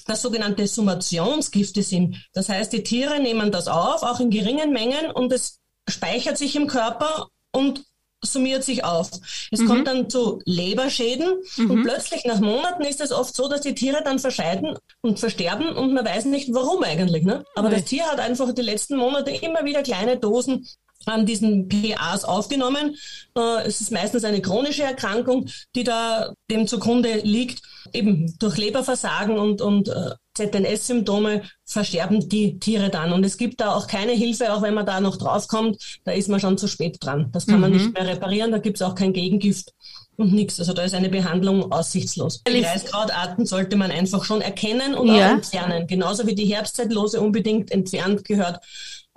das 0.07 0.23
sogenannte 0.23 0.65
Summationsgifte 0.65 1.83
sind. 1.83 2.17
Das 2.33 2.49
heißt, 2.49 2.73
die 2.73 2.81
Tiere 2.81 3.19
nehmen 3.19 3.51
das 3.51 3.67
auf, 3.67 4.01
auch 4.01 4.19
in 4.19 4.31
geringen 4.31 4.73
Mengen, 4.73 5.11
und 5.11 5.31
es 5.31 5.59
speichert 5.87 6.39
sich 6.39 6.55
im 6.55 6.65
Körper 6.65 7.27
und 7.51 7.85
summiert 8.21 8.63
sich 8.63 8.83
auf. 8.83 9.11
Es 9.51 9.59
mhm. 9.59 9.67
kommt 9.67 9.87
dann 9.87 10.09
zu 10.09 10.41
Leberschäden 10.45 11.35
mhm. 11.57 11.71
und 11.71 11.83
plötzlich 11.83 12.25
nach 12.25 12.39
Monaten 12.39 12.83
ist 12.83 12.99
es 12.99 13.11
oft 13.11 13.35
so, 13.35 13.47
dass 13.47 13.61
die 13.61 13.75
Tiere 13.75 14.01
dann 14.03 14.19
verscheiden 14.19 14.75
und 15.01 15.19
versterben 15.19 15.69
und 15.69 15.93
man 15.93 16.03
weiß 16.03 16.25
nicht 16.25 16.53
warum 16.53 16.83
eigentlich. 16.83 17.23
Ne? 17.23 17.45
Aber 17.55 17.67
okay. 17.67 17.77
das 17.77 17.85
Tier 17.85 18.05
hat 18.05 18.19
einfach 18.19 18.51
die 18.53 18.61
letzten 18.61 18.97
Monate 18.97 19.31
immer 19.31 19.63
wieder 19.63 19.83
kleine 19.83 20.17
Dosen 20.17 20.67
an 21.05 21.25
diesen 21.25 21.69
PAs 21.69 22.23
aufgenommen. 22.23 22.95
Äh, 23.35 23.65
es 23.65 23.81
ist 23.81 23.91
meistens 23.91 24.23
eine 24.23 24.41
chronische 24.41 24.83
Erkrankung, 24.83 25.47
die 25.75 25.83
da 25.83 26.33
dem 26.49 26.67
zugrunde 26.67 27.19
liegt. 27.23 27.61
Eben 27.93 28.37
durch 28.39 28.57
Leberversagen 28.57 29.37
und, 29.37 29.61
und 29.61 29.89
äh, 29.89 30.11
ZNS-Symptome 30.35 31.43
versterben 31.65 32.27
die 32.29 32.59
Tiere 32.59 32.89
dann. 32.89 33.13
Und 33.13 33.25
es 33.25 33.37
gibt 33.37 33.61
da 33.61 33.73
auch 33.73 33.87
keine 33.87 34.11
Hilfe, 34.11 34.53
auch 34.53 34.61
wenn 34.61 34.73
man 34.73 34.85
da 34.85 34.99
noch 34.99 35.17
draufkommt, 35.17 35.99
da 36.03 36.11
ist 36.11 36.29
man 36.29 36.39
schon 36.39 36.57
zu 36.57 36.67
spät 36.67 36.97
dran. 36.99 37.29
Das 37.31 37.45
kann 37.45 37.55
mhm. 37.55 37.61
man 37.61 37.71
nicht 37.71 37.93
mehr 37.93 38.07
reparieren, 38.07 38.51
da 38.51 38.57
gibt 38.57 38.77
es 38.77 38.81
auch 38.81 38.95
kein 38.95 39.13
Gegengift 39.13 39.73
und 40.17 40.33
nichts. 40.33 40.59
Also 40.59 40.73
da 40.73 40.83
ist 40.83 40.93
eine 40.93 41.09
Behandlung 41.09 41.71
aussichtslos. 41.71 42.43
Die 42.43 42.61
Reiskrautarten 42.61 43.45
sollte 43.45 43.75
man 43.75 43.91
einfach 43.91 44.23
schon 44.23 44.41
erkennen 44.41 44.93
und 44.93 45.07
ja. 45.07 45.27
auch 45.27 45.31
entfernen. 45.31 45.87
Genauso 45.87 46.27
wie 46.27 46.35
die 46.35 46.45
Herbstzeitlose 46.45 47.21
unbedingt 47.21 47.71
entfernt 47.71 48.25
gehört 48.25 48.59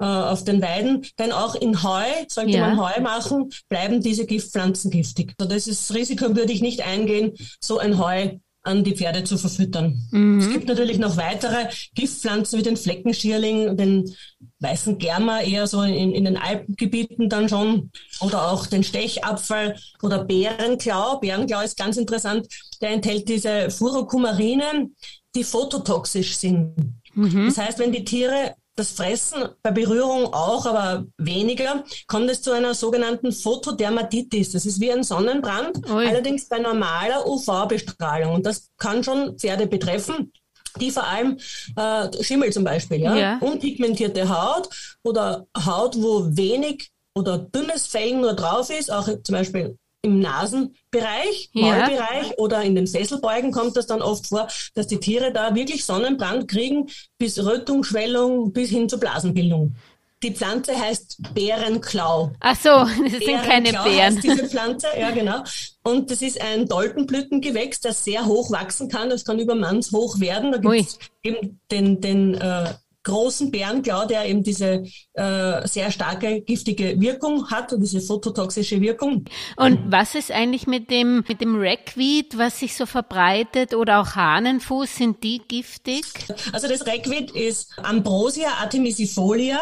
äh, 0.02 0.04
auf 0.04 0.42
den 0.42 0.60
Weiden. 0.60 1.06
Denn 1.18 1.30
auch 1.30 1.54
in 1.54 1.82
Heu, 1.84 2.04
sollte 2.28 2.50
ja. 2.50 2.74
man 2.74 2.80
Heu 2.80 3.00
machen, 3.00 3.50
bleiben 3.68 4.00
diese 4.00 4.26
Giftpflanzen 4.26 4.90
giftig. 4.90 5.34
Also 5.38 5.54
das 5.54 5.68
ist, 5.68 5.94
Risiko 5.94 6.34
würde 6.34 6.52
ich 6.52 6.60
nicht 6.60 6.84
eingehen, 6.84 7.34
so 7.60 7.78
ein 7.78 7.98
Heu 7.98 8.38
an 8.64 8.84
die 8.84 8.96
Pferde 8.96 9.24
zu 9.24 9.38
verfüttern. 9.38 10.08
Mhm. 10.10 10.38
Es 10.40 10.50
gibt 10.50 10.68
natürlich 10.68 10.98
noch 10.98 11.16
weitere 11.16 11.68
Giftpflanzen 11.94 12.58
wie 12.58 12.62
den 12.62 12.76
Fleckenschierling, 12.76 13.76
den 13.76 14.12
weißen 14.60 14.98
Germer 14.98 15.42
eher 15.42 15.66
so 15.66 15.82
in, 15.82 16.12
in 16.12 16.24
den 16.24 16.36
Alpengebieten 16.36 17.28
dann 17.28 17.48
schon 17.48 17.90
oder 18.20 18.50
auch 18.50 18.66
den 18.66 18.84
Stechapfel 18.84 19.76
oder 20.02 20.24
Bärenklau. 20.24 21.18
Bärenklau 21.18 21.60
ist 21.60 21.76
ganz 21.76 21.96
interessant. 21.96 22.46
Der 22.80 22.90
enthält 22.90 23.28
diese 23.28 23.70
Furokumarine, 23.70 24.90
die 25.34 25.44
phototoxisch 25.44 26.36
sind. 26.36 26.74
Mhm. 27.14 27.46
Das 27.46 27.58
heißt, 27.58 27.78
wenn 27.78 27.92
die 27.92 28.04
Tiere 28.04 28.54
das 28.74 28.92
Fressen 28.92 29.44
bei 29.62 29.70
Berührung 29.70 30.32
auch, 30.32 30.66
aber 30.66 31.06
weniger, 31.18 31.84
kommt 32.06 32.30
es 32.30 32.42
zu 32.42 32.52
einer 32.52 32.74
sogenannten 32.74 33.32
Photodermatitis. 33.32 34.52
Das 34.52 34.66
ist 34.66 34.80
wie 34.80 34.90
ein 34.90 35.02
Sonnenbrand, 35.02 35.78
Ui. 35.90 36.06
allerdings 36.06 36.48
bei 36.48 36.58
normaler 36.58 37.26
UV-Bestrahlung. 37.26 38.34
Und 38.34 38.46
das 38.46 38.70
kann 38.78 39.04
schon 39.04 39.38
Pferde 39.38 39.66
betreffen 39.66 40.32
die 40.80 40.90
vor 40.90 41.06
allem 41.06 41.36
äh, 41.76 42.24
Schimmel 42.24 42.50
zum 42.50 42.64
Beispiel, 42.64 43.00
ja? 43.00 43.14
ja, 43.14 43.38
unpigmentierte 43.40 44.28
Haut 44.30 44.70
oder 45.02 45.46
Haut, 45.66 46.00
wo 46.00 46.34
wenig 46.34 46.90
oder 47.14 47.36
dünnes 47.36 47.86
Fell 47.86 48.14
nur 48.14 48.32
drauf 48.32 48.70
ist, 48.70 48.90
auch 48.90 49.06
zum 49.22 49.34
Beispiel 49.34 49.76
im 50.02 50.18
Nasenbereich, 50.18 51.50
ja. 51.52 51.62
Maulbereich 51.62 52.38
oder 52.38 52.62
in 52.62 52.74
den 52.74 52.86
Sesselbeugen 52.86 53.52
kommt 53.52 53.76
das 53.76 53.86
dann 53.86 54.02
oft 54.02 54.26
vor, 54.26 54.48
dass 54.74 54.88
die 54.88 54.98
Tiere 54.98 55.32
da 55.32 55.54
wirklich 55.54 55.84
Sonnenbrand 55.84 56.48
kriegen, 56.48 56.88
bis 57.18 57.38
Rötung, 57.38 57.84
Schwellung, 57.84 58.52
bis 58.52 58.70
hin 58.70 58.88
zur 58.88 58.98
Blasenbildung. 58.98 59.76
Die 60.22 60.32
Pflanze 60.32 60.78
heißt 60.78 61.18
Bärenklau. 61.34 62.30
Ach 62.40 62.56
so, 62.56 62.68
das 63.10 63.24
sind 63.24 63.42
keine 63.42 63.70
Bären. 63.70 64.16
Heißt 64.16 64.22
diese 64.22 64.48
Pflanze, 64.48 64.86
ja 64.98 65.10
genau. 65.10 65.42
Und 65.82 66.10
das 66.10 66.22
ist 66.22 66.40
ein 66.40 66.66
Doldenblütengewächs, 66.66 67.80
das 67.80 68.04
sehr 68.04 68.26
hoch 68.26 68.52
wachsen 68.52 68.88
kann. 68.88 69.10
Das 69.10 69.24
kann 69.24 69.40
über 69.40 69.54
mannshoch 69.54 70.20
werden. 70.20 70.52
Da 70.52 70.58
gibt 70.58 70.74
es 70.74 70.98
eben 71.24 71.60
den, 71.70 72.00
den 72.00 72.34
äh, 72.34 72.72
großen 73.04 73.50
Bärenklau, 73.50 74.06
der 74.06 74.26
eben 74.26 74.42
diese 74.42 74.84
äh, 75.14 75.66
sehr 75.66 75.90
starke 75.90 76.40
giftige 76.40 77.00
Wirkung 77.00 77.50
hat, 77.50 77.74
diese 77.76 78.00
phototoxische 78.00 78.80
Wirkung. 78.80 79.24
Und 79.56 79.80
was 79.90 80.14
ist 80.14 80.30
eigentlich 80.30 80.66
mit 80.66 80.90
dem 80.90 81.24
mit 81.28 81.40
dem 81.40 81.56
Ragweed, 81.56 82.38
was 82.38 82.60
sich 82.60 82.76
so 82.76 82.86
verbreitet 82.86 83.74
oder 83.74 84.00
auch 84.00 84.14
Hahnenfuß, 84.14 84.96
sind 84.96 85.22
die 85.22 85.40
giftig? 85.46 86.04
Also 86.52 86.68
das 86.68 86.86
Ragweed 86.86 87.30
ist 87.32 87.72
Ambrosia 87.82 88.50
artemisifolia, 88.60 89.58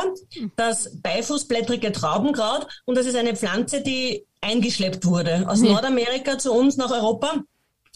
das 0.56 1.00
beifußblättrige 1.00 1.92
Traubenkraut 1.92 2.66
und 2.84 2.96
das 2.96 3.06
ist 3.06 3.16
eine 3.16 3.36
Pflanze, 3.36 3.82
die 3.82 4.26
eingeschleppt 4.40 5.04
wurde 5.04 5.46
aus 5.48 5.60
Nordamerika 5.60 6.38
zu 6.38 6.52
uns 6.52 6.76
nach 6.76 6.90
Europa 6.90 7.42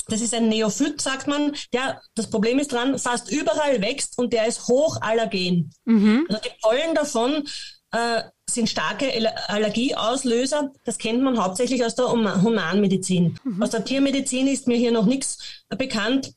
das 0.09 0.21
ist 0.21 0.35
ein 0.35 0.49
Neophyt, 0.49 1.01
sagt 1.01 1.27
man. 1.27 1.55
Der, 1.73 2.01
das 2.15 2.29
Problem 2.29 2.59
ist 2.59 2.73
dran, 2.73 2.99
fast 2.99 3.31
überall 3.31 3.81
wächst 3.81 4.19
und 4.19 4.33
der 4.33 4.47
ist 4.47 4.69
hochallergen. 4.69 5.71
Mhm. 5.85 6.27
Also 6.29 6.43
die 6.43 6.53
Pollen 6.61 6.95
davon 6.95 7.45
äh, 7.93 8.23
sind 8.49 8.69
starke 8.69 9.07
Allergieauslöser. 9.49 10.73
Das 10.85 10.99
kennt 10.99 11.23
man 11.23 11.43
hauptsächlich 11.43 11.85
aus 11.85 11.95
der 11.95 12.11
Humanmedizin. 12.11 13.39
Mhm. 13.45 13.63
Aus 13.63 13.71
der 13.71 13.85
Tiermedizin 13.85 14.47
ist 14.47 14.67
mir 14.67 14.77
hier 14.77 14.93
noch 14.93 15.07
nichts 15.07 15.39
bekannt. 15.71 16.33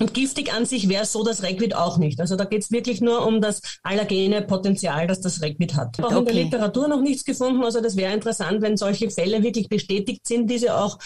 Und 0.00 0.14
giftig 0.14 0.52
an 0.52 0.64
sich 0.64 0.88
wäre 0.88 1.04
so 1.04 1.24
das 1.24 1.42
Ragweed 1.42 1.74
auch 1.74 1.98
nicht. 1.98 2.20
Also 2.20 2.36
da 2.36 2.44
geht 2.44 2.62
es 2.62 2.70
wirklich 2.70 3.00
nur 3.00 3.26
um 3.26 3.40
das 3.40 3.60
allergene 3.82 4.42
Potenzial, 4.42 5.08
das 5.08 5.20
das 5.20 5.42
Ragweed 5.42 5.74
hat. 5.74 6.00
Auch 6.00 6.12
okay. 6.12 6.18
in 6.18 6.24
der 6.24 6.34
Literatur 6.34 6.86
noch 6.86 7.00
nichts 7.00 7.24
gefunden. 7.24 7.64
Also 7.64 7.80
das 7.80 7.96
wäre 7.96 8.14
interessant, 8.14 8.62
wenn 8.62 8.76
solche 8.76 9.10
Fälle 9.10 9.42
wirklich 9.42 9.68
bestätigt 9.68 10.26
sind, 10.26 10.48
diese 10.48 10.76
auch 10.76 10.98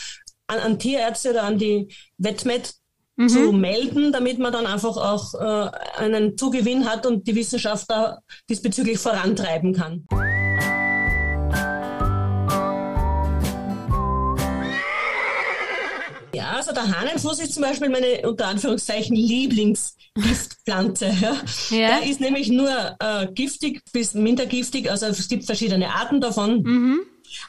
an, 0.53 0.59
an 0.59 0.79
Tierärzte 0.79 1.31
oder 1.31 1.45
an 1.45 1.59
die 1.59 1.89
Vetmed 2.19 2.75
mhm. 3.17 3.29
zu 3.29 3.53
melden, 3.53 4.13
damit 4.13 4.39
man 4.39 4.53
dann 4.53 4.67
einfach 4.67 4.97
auch 4.97 5.35
äh, 5.35 5.71
einen 5.99 6.37
Zugewinn 6.37 6.89
hat 6.89 7.07
und 7.07 7.27
die 7.27 7.35
Wissenschaft 7.35 7.91
da 7.91 8.19
diesbezüglich 8.49 8.99
vorantreiben 8.99 9.75
kann. 9.75 10.07
Ja, 16.35 16.53
also 16.57 16.73
der 16.73 16.89
Hahnenfuß 16.89 17.41
ist 17.41 17.53
zum 17.55 17.63
Beispiel 17.63 17.91
meine 17.91 18.27
unter 18.27 18.47
Anführungszeichen 18.47 19.15
Lieblingsgiftpflanze. 19.15 21.13
Ja. 21.21 21.37
ja. 21.71 21.99
Der 21.99 22.11
ist 22.11 22.21
nämlich 22.21 22.49
nur 22.49 22.97
äh, 22.99 23.27
giftig 23.33 23.83
bis 23.93 24.15
minder 24.15 24.47
giftig, 24.47 24.91
also 24.91 25.07
es 25.07 25.29
gibt 25.29 25.45
verschiedene 25.45 25.95
Arten 25.95 26.21
davon. 26.23 26.63
Mhm. 26.63 27.01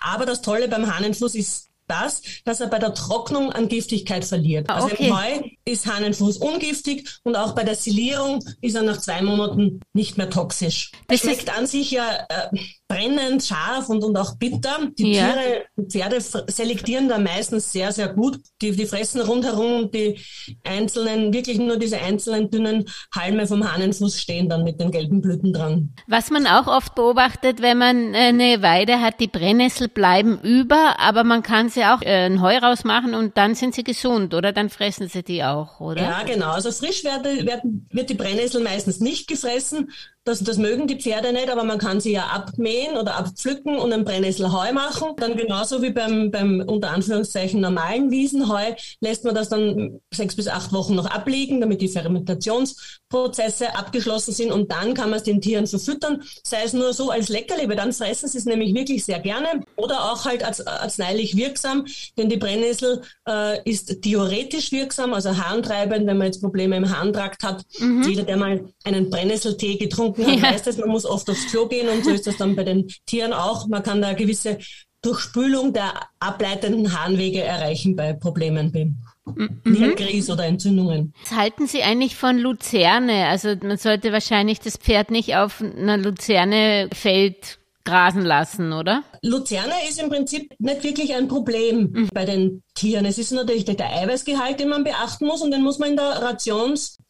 Aber 0.02 0.26
das 0.26 0.42
Tolle 0.42 0.68
beim 0.68 0.94
Hahnenfuß 0.94 1.36
ist 1.36 1.70
das, 1.88 2.22
dass 2.46 2.60
er 2.60 2.68
bei 2.68 2.80
der 2.80 2.94
Trocknung 2.94 3.52
an 3.52 3.68
Giftigkeit 3.68 4.26
verliert. 4.26 4.70
Ah, 4.70 4.84
okay. 4.84 4.92
Also 4.92 5.04
im 5.04 5.18
Heu 5.18 5.50
ist 5.66 5.86
Hahnenfuß 5.86 6.38
ungiftig 6.38 7.10
und 7.24 7.36
auch 7.36 7.54
bei 7.56 7.64
der 7.64 7.76
Silierung 7.76 8.44
ist 8.62 8.76
er 8.76 8.84
nach 8.84 8.98
zwei 8.98 9.22
Monaten 9.22 9.82
nicht 9.94 10.18
mehr 10.18 10.30
toxisch. 10.30 10.92
Das 11.08 11.22
schmeckt 11.22 11.56
an 11.56 11.68
sich 11.68 11.92
ja 11.92 12.26
äh, 12.30 12.58
brennend, 12.88 13.44
scharf 13.44 13.90
und, 13.90 14.04
und 14.04 14.18
auch 14.18 14.36
bitter. 14.38 14.90
Die 14.98 15.14
ja. 15.14 15.34
Tiere, 15.34 15.66
Pferde 15.90 16.22
selektieren 16.52 17.10
da 17.10 17.18
meistens 17.18 17.72
sehr, 17.72 17.92
sehr 17.92 18.10
gut. 18.10 18.40
Die, 18.62 18.72
die 18.72 18.86
fressen 18.86 19.22
rundherum 19.22 19.90
die 19.92 20.20
einzelnen, 20.64 21.34
wirklich 21.34 21.60
nur 21.60 21.78
diese 21.78 22.00
einzelnen 22.00 22.50
dünnen 22.50 22.86
Halme 23.16 23.48
vom 23.48 23.72
Hahnenfuß 23.72 24.20
stehen 24.20 24.50
dann 24.50 24.64
mit 24.64 24.80
den 24.80 24.92
gelben 24.92 25.22
Blüten 25.22 25.54
dran. 25.54 25.94
Was 26.08 26.30
man 26.30 26.46
auch 26.48 26.68
oft 26.68 26.96
beobachtet, 26.96 27.62
wenn 27.62 27.78
man 27.78 28.14
eine 28.16 28.62
Weide 28.62 29.02
hat, 29.02 29.20
die 29.20 29.28
Brennnessel 29.28 29.88
bleiben 29.88 30.40
über, 30.42 31.00
aber 31.00 31.24
man 31.24 31.44
kann 31.44 31.70
sie 31.74 31.84
auch 31.84 32.02
äh, 32.02 32.26
ein 32.26 32.42
Heu 32.42 32.58
rausmachen 32.58 33.14
und 33.14 33.38
dann 33.38 33.56
sind 33.56 33.76
sie 33.76 33.84
gesund, 33.84 34.34
oder? 34.34 34.52
Dann 34.52 34.70
fressen 34.70 35.08
sie 35.10 35.24
die 35.24 35.44
auch, 35.44 35.80
oder? 35.80 36.02
Ja, 36.02 36.24
genau. 36.24 36.52
Also 36.52 36.72
frisch 36.72 37.04
wird, 37.04 37.24
wird, 37.24 37.62
wird 37.90 38.10
die 38.10 38.14
Brennnessel 38.14 38.62
meistens 38.64 39.00
nicht 39.00 39.28
gefressen, 39.28 39.92
das, 40.26 40.40
das 40.40 40.58
mögen 40.58 40.88
die 40.88 40.96
Pferde 40.96 41.34
nicht, 41.34 41.50
aber 41.50 41.66
man 41.66 41.80
kann 41.80 42.00
sie 42.00 42.14
ja 42.14 42.28
abmähen 42.28 42.96
oder 42.96 43.16
abpflücken 43.16 43.78
und 43.78 43.92
ein 43.92 44.06
Brennnesselheu 44.06 44.72
machen. 44.72 45.10
Dann 45.18 45.36
genauso 45.36 45.82
wie 45.82 45.90
beim, 45.90 46.32
beim 46.32 46.64
unter 46.66 46.92
Anführungszeichen 46.92 47.60
normalen 47.60 48.10
Wiesenheu 48.10 48.74
lässt 49.02 49.26
man 49.26 49.36
das 49.36 49.50
dann 49.50 50.00
sechs 50.14 50.36
bis 50.36 50.48
acht 50.48 50.72
Wochen 50.72 50.96
noch 50.96 51.08
abliegen, 51.08 51.60
damit 51.60 51.82
die 51.82 51.90
Fermentationsprozesse 51.90 53.76
abgeschlossen 53.76 54.34
sind 54.34 54.54
und 54.54 54.72
dann 54.72 54.94
kann 54.94 55.10
man 55.10 55.18
es 55.18 55.24
den 55.24 55.42
Tieren 55.42 55.68
verfüttern, 55.68 56.24
sei 56.44 56.64
es 56.64 56.72
nur 56.72 56.94
so 56.94 57.10
als 57.10 57.28
Leckerli, 57.28 57.68
weil 57.68 57.76
dann 57.76 57.92
fressen 57.92 58.30
sie 58.30 58.38
es 58.38 58.46
nämlich 58.46 58.74
wirklich 58.74 59.04
sehr 59.04 59.20
gerne 59.20 59.66
oder 59.76 60.12
auch 60.12 60.24
halt 60.24 60.44
als 60.44 60.66
arzneilich 60.66 61.36
wirksam, 61.36 61.86
denn 62.18 62.30
die 62.30 62.38
Brennnessel 62.38 63.02
äh, 63.28 63.70
ist 63.70 64.06
diuretisch 64.06 64.72
wirksam, 64.72 65.14
also 65.14 65.38
harntreibend, 65.38 66.08
wenn 66.08 66.18
man 66.18 66.28
jetzt 66.28 66.42
Probleme 66.42 66.78
im 66.78 66.98
Harntrakt 66.98 67.44
hat. 67.44 67.66
Mhm. 67.80 68.04
Jeder, 68.08 68.24
der 68.24 68.38
mal 68.38 68.70
einen 68.86 69.10
Brennnesseltee 69.10 69.76
getrunken 69.76 70.13
getrunken 70.14 70.42
hat, 70.42 70.44
ja. 70.50 70.56
weiß 70.56 70.64
das, 70.64 70.78
man 70.78 70.90
muss 70.90 71.06
oft 71.06 71.30
aufs 71.30 71.48
Klo 71.48 71.68
gehen 71.68 71.90
und 71.90 72.04
so 72.04 72.12
ist 72.12 72.28
das 72.28 72.38
dann 72.38 72.56
bei 72.56 72.64
den 72.64 72.88
Tieren 73.06 73.34
auch. 73.34 73.68
Man 73.68 73.84
kann 73.84 74.02
da 74.02 74.10
eine 74.10 74.18
gewisse 74.18 74.60
Durchspülung 75.02 75.74
der 75.74 75.94
ableitenden 76.20 76.98
Harnwege 76.98 77.44
erreichen 77.44 77.96
bei 77.96 78.14
Problemen 78.14 78.72
beim 78.72 78.98
mhm. 79.26 79.60
Nierenkries 79.66 80.30
oder 80.30 80.46
Entzündungen. 80.46 81.14
Was 81.24 81.38
halten 81.38 81.68
Sie 81.68 81.84
eigentlich 81.84 82.16
von 82.16 82.38
Luzerne? 82.38 83.28
Also 83.28 83.56
man 83.62 83.78
sollte 83.78 84.14
wahrscheinlich 84.14 84.60
das 84.60 84.78
Pferd 84.78 85.12
nicht 85.12 85.36
auf 85.36 85.62
einer 85.62 85.98
Luzerne 85.98 86.90
feld 86.94 87.60
grasen 87.86 88.24
lassen, 88.24 88.72
oder? 88.72 89.04
Luzerne 89.22 89.74
ist 89.90 90.02
im 90.02 90.10
Prinzip 90.10 90.54
nicht 90.60 90.84
wirklich 90.84 91.14
ein 91.16 91.28
Problem 91.28 91.92
mhm. 91.92 92.10
bei 92.14 92.26
den 92.26 92.64
Tieren. 92.76 93.06
Es 93.06 93.18
ist 93.18 93.32
natürlich 93.32 93.66
der 93.66 93.92
Eiweißgehalt, 93.92 94.60
den 94.60 94.70
man 94.70 94.84
beachten 94.84 95.26
muss 95.26 95.42
und 95.42 95.52
den 95.52 95.64
muss 95.64 95.80
man 95.80 95.90
in 95.90 95.96
der 95.98 96.22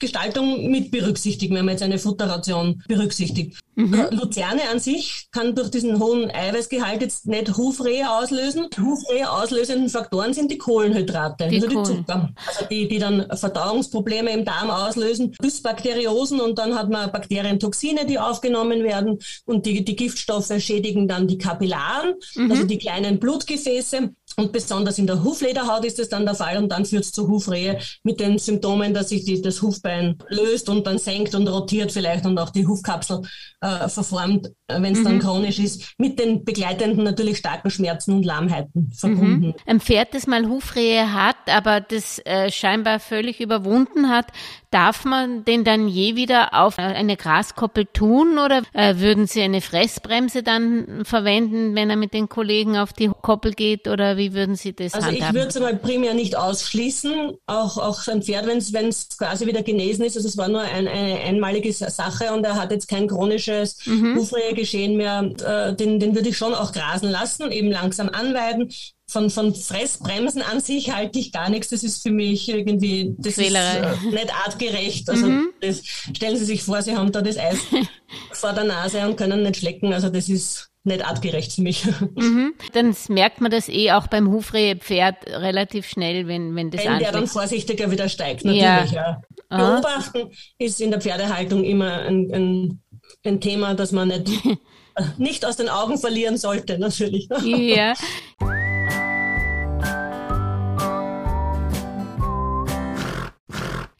Rationsgestaltung 0.04 0.70
mit 0.70 0.92
berücksichtigen, 0.92 1.56
wenn 1.56 1.66
man 1.66 1.74
jetzt 1.74 1.84
eine 1.84 1.98
Futterration 1.98 2.84
berücksichtigt. 2.88 3.58
Mhm. 3.76 4.08
Luzerne 4.12 4.62
an 4.72 4.80
sich 4.80 5.28
kann 5.32 5.56
durch 5.56 5.72
diesen 5.72 6.00
hohen 6.00 6.30
Eiweißgehalt 6.30 7.02
jetzt 7.02 7.26
nicht 7.26 7.58
Hufrehe 7.58 8.10
auslösen. 8.12 8.68
Hufrehe 8.80 9.32
auslösenden 9.32 9.90
Faktoren 9.90 10.34
sind 10.34 10.52
die 10.52 10.58
Kohlenhydrate, 10.58 11.48
die 11.48 11.56
also 11.56 11.68
die 11.68 11.84
Zucker, 11.84 12.30
also 12.48 12.66
die, 12.70 12.88
die 12.88 13.00
dann 13.00 13.26
Verdauungsprobleme 13.36 14.32
im 14.32 14.46
Darm 14.46 14.70
auslösen, 14.70 15.36
Dysbakteriosen 15.44 16.40
und 16.40 16.60
dann 16.60 16.76
hat 16.76 16.90
man 16.90 17.12
Bakterientoxine, 17.12 18.06
die 18.06 18.20
aufgenommen 18.20 18.84
werden 18.84 19.20
und 19.46 19.66
die, 19.66 19.84
die 19.84 19.96
Giftstoffe 19.96 20.54
schädigen 20.60 21.08
dann 21.08 21.28
die 21.28 21.38
Kapillaren, 21.38 22.14
mhm. 22.36 22.52
also 22.52 22.64
die 22.66 22.78
kleinen 22.78 23.20
Blutgefäße. 23.20 24.12
Und 24.36 24.52
besonders 24.52 24.98
in 24.98 25.06
der 25.06 25.24
Huflederhaut 25.24 25.86
ist 25.86 26.00
es 26.00 26.10
dann 26.10 26.26
der 26.26 26.34
Fall 26.34 26.58
und 26.58 26.70
dann 26.70 26.86
führt 26.86 27.04
es 27.04 27.12
zu 27.12 27.28
Hufrehe 27.28 27.80
mit 28.02 28.20
den 28.20 28.40
Symptomen, 28.40 28.92
dass 28.92 29.10
sich 29.10 29.26
die, 29.26 29.40
das 29.42 29.62
Hufbein 29.62 30.18
löst 30.28 30.70
und 30.70 30.88
dann 30.88 30.98
senkt 30.98 31.36
und 31.36 31.48
rotiert 31.48 31.92
vielleicht 31.92 32.26
und 32.26 32.40
auch 32.40 32.50
die 32.50 32.66
Hufkapsel 32.66 33.22
äh, 33.64 33.88
verformt, 33.88 34.48
äh, 34.68 34.82
wenn 34.82 34.94
es 34.94 35.00
mhm. 35.00 35.04
dann 35.06 35.20
chronisch 35.20 35.60
ist, 35.60 35.94
mit 35.98 36.20
den 36.20 36.44
begleitenden 36.44 37.04
natürlich 37.04 37.38
starken 37.38 37.70
Schmerzen 37.70 38.14
und 38.14 38.26
Lahmheiten 38.26 38.92
verbunden. 38.94 39.48
Mhm. 39.48 39.54
Ein 39.66 39.80
Pferd, 39.80 40.14
das 40.14 40.28
mal 40.28 40.48
Hufrehe 40.50 41.14
hat, 41.14 41.38
aber 41.48 41.80
das 41.80 42.20
äh, 42.26 42.52
scheinbar 42.52 43.00
völlig 43.00 43.40
überwunden 43.40 44.10
hat, 44.10 44.28
darf 44.70 45.06
man 45.06 45.46
den 45.46 45.64
dann 45.64 45.88
je 45.88 46.16
wieder 46.16 46.54
auf 46.54 46.78
eine 46.80 47.16
Graskoppel 47.16 47.86
tun 47.86 48.40
oder 48.40 48.64
äh, 48.74 48.96
würden 48.98 49.28
Sie 49.28 49.42
eine 49.42 49.62
Fressbremse 49.62 50.44
dann 50.44 51.06
verwenden, 51.06 51.76
wenn 51.76 51.90
er 51.90 51.96
mit 51.96 52.14
den 52.14 52.28
Kollegen 52.28 52.78
auf 52.78 52.92
die 52.92 53.10
Koppel 53.22 53.54
geht 53.54 53.88
oder 53.88 54.18
wie 54.18 54.34
würden 54.34 54.56
Sie 54.56 54.74
das 54.74 54.94
Also 54.94 55.08
handhaben? 55.08 55.28
ich 55.28 55.34
würde 55.34 55.50
es 55.50 55.60
mal 55.60 55.78
primär 55.78 56.16
nicht 56.16 56.36
ausschließen, 56.36 57.38
auch, 57.46 57.78
auch 57.78 58.08
ein 58.08 58.24
Pferd, 58.24 58.48
wenn 58.48 58.88
es 58.88 59.18
quasi 59.18 59.46
wieder 59.46 59.62
genesen 59.62 60.04
ist, 60.04 60.18
also 60.18 60.28
es 60.28 60.38
war 60.38 60.50
nur 60.50 60.62
ein, 60.62 60.88
eine 60.88 61.20
einmalige 61.20 61.72
Sache 61.72 62.34
und 62.34 62.44
er 62.44 62.56
hat 62.56 62.72
jetzt 62.72 62.88
kein 62.88 63.08
chronisches 63.08 63.53
mhm. 63.86 64.18
Hufrehe-Geschehen 64.18 64.98
mehr, 64.98 65.32
äh, 65.46 65.76
den, 65.76 66.00
den 66.00 66.16
würde 66.16 66.30
ich 66.30 66.38
schon 66.38 66.54
auch 66.54 66.72
grasen 66.72 67.10
lassen, 67.10 67.52
eben 67.52 67.72
langsam 67.72 68.10
anweiden 68.10 68.70
von, 69.14 69.30
von 69.30 69.54
Fressbremsen 69.54 70.42
an 70.42 70.60
sich 70.60 70.92
halte 70.92 71.20
ich 71.20 71.32
gar 71.32 71.50
nichts. 71.50 71.70
Das 71.70 71.84
ist 71.84 72.02
für 72.02 72.12
mich 72.12 72.50
irgendwie, 72.50 73.16
das 73.18 73.36
Quälerei. 73.36 73.92
ist 73.94 74.04
äh, 74.04 74.10
nicht 74.10 74.34
artgerecht. 74.46 75.10
Also 75.10 75.28
mhm. 75.28 75.50
das, 75.62 75.84
stellen 75.86 76.38
Sie 76.38 76.46
sich 76.46 76.64
vor, 76.64 76.82
Sie 76.82 76.96
haben 76.96 77.12
da 77.12 77.22
das 77.22 77.38
Eis 77.38 77.58
vor 78.32 78.54
der 78.54 78.64
Nase 78.64 79.08
und 79.08 79.16
können 79.16 79.44
nicht 79.44 79.58
schlecken. 79.58 79.94
Also 79.94 80.10
das 80.10 80.30
ist 80.30 80.70
nicht 80.84 81.06
artgerecht 81.06 81.54
für 81.54 81.62
mich. 81.62 81.86
Mhm. 82.16 82.54
Dann 82.74 82.96
merkt 83.10 83.40
man 83.40 83.52
das 83.52 83.70
eh 83.70 83.92
auch 83.92 84.08
beim 84.08 84.30
Hufrehepferd 84.30 85.28
relativ 85.28 85.88
schnell, 85.88 86.28
wenn, 86.28 86.56
wenn 86.56 86.72
das 86.72 86.82
Wenn 86.82 86.94
anfängt. 86.94 87.14
der 87.14 87.20
dann 87.20 87.28
vorsichtiger 87.28 87.92
wieder 87.92 88.10
steigt, 88.10 88.44
natürlich. 88.44 88.92
Ja. 88.92 89.22
ja. 89.50 89.58
Beobachten 89.76 90.32
ist 90.58 90.82
in 90.82 90.92
der 90.92 91.00
Pferdehaltung 91.00 91.64
immer 91.64 92.02
ein, 92.02 92.32
ein, 92.34 92.82
ein 93.26 93.42
Thema, 93.42 93.74
das 93.74 93.92
man 93.92 94.10
nicht, 94.10 94.44
nicht 95.18 95.46
aus 95.46 95.56
den 95.56 95.70
Augen 95.70 95.98
verlieren 95.98 96.38
sollte, 96.38 96.78
natürlich. 96.78 97.30
Ja. 97.44 97.94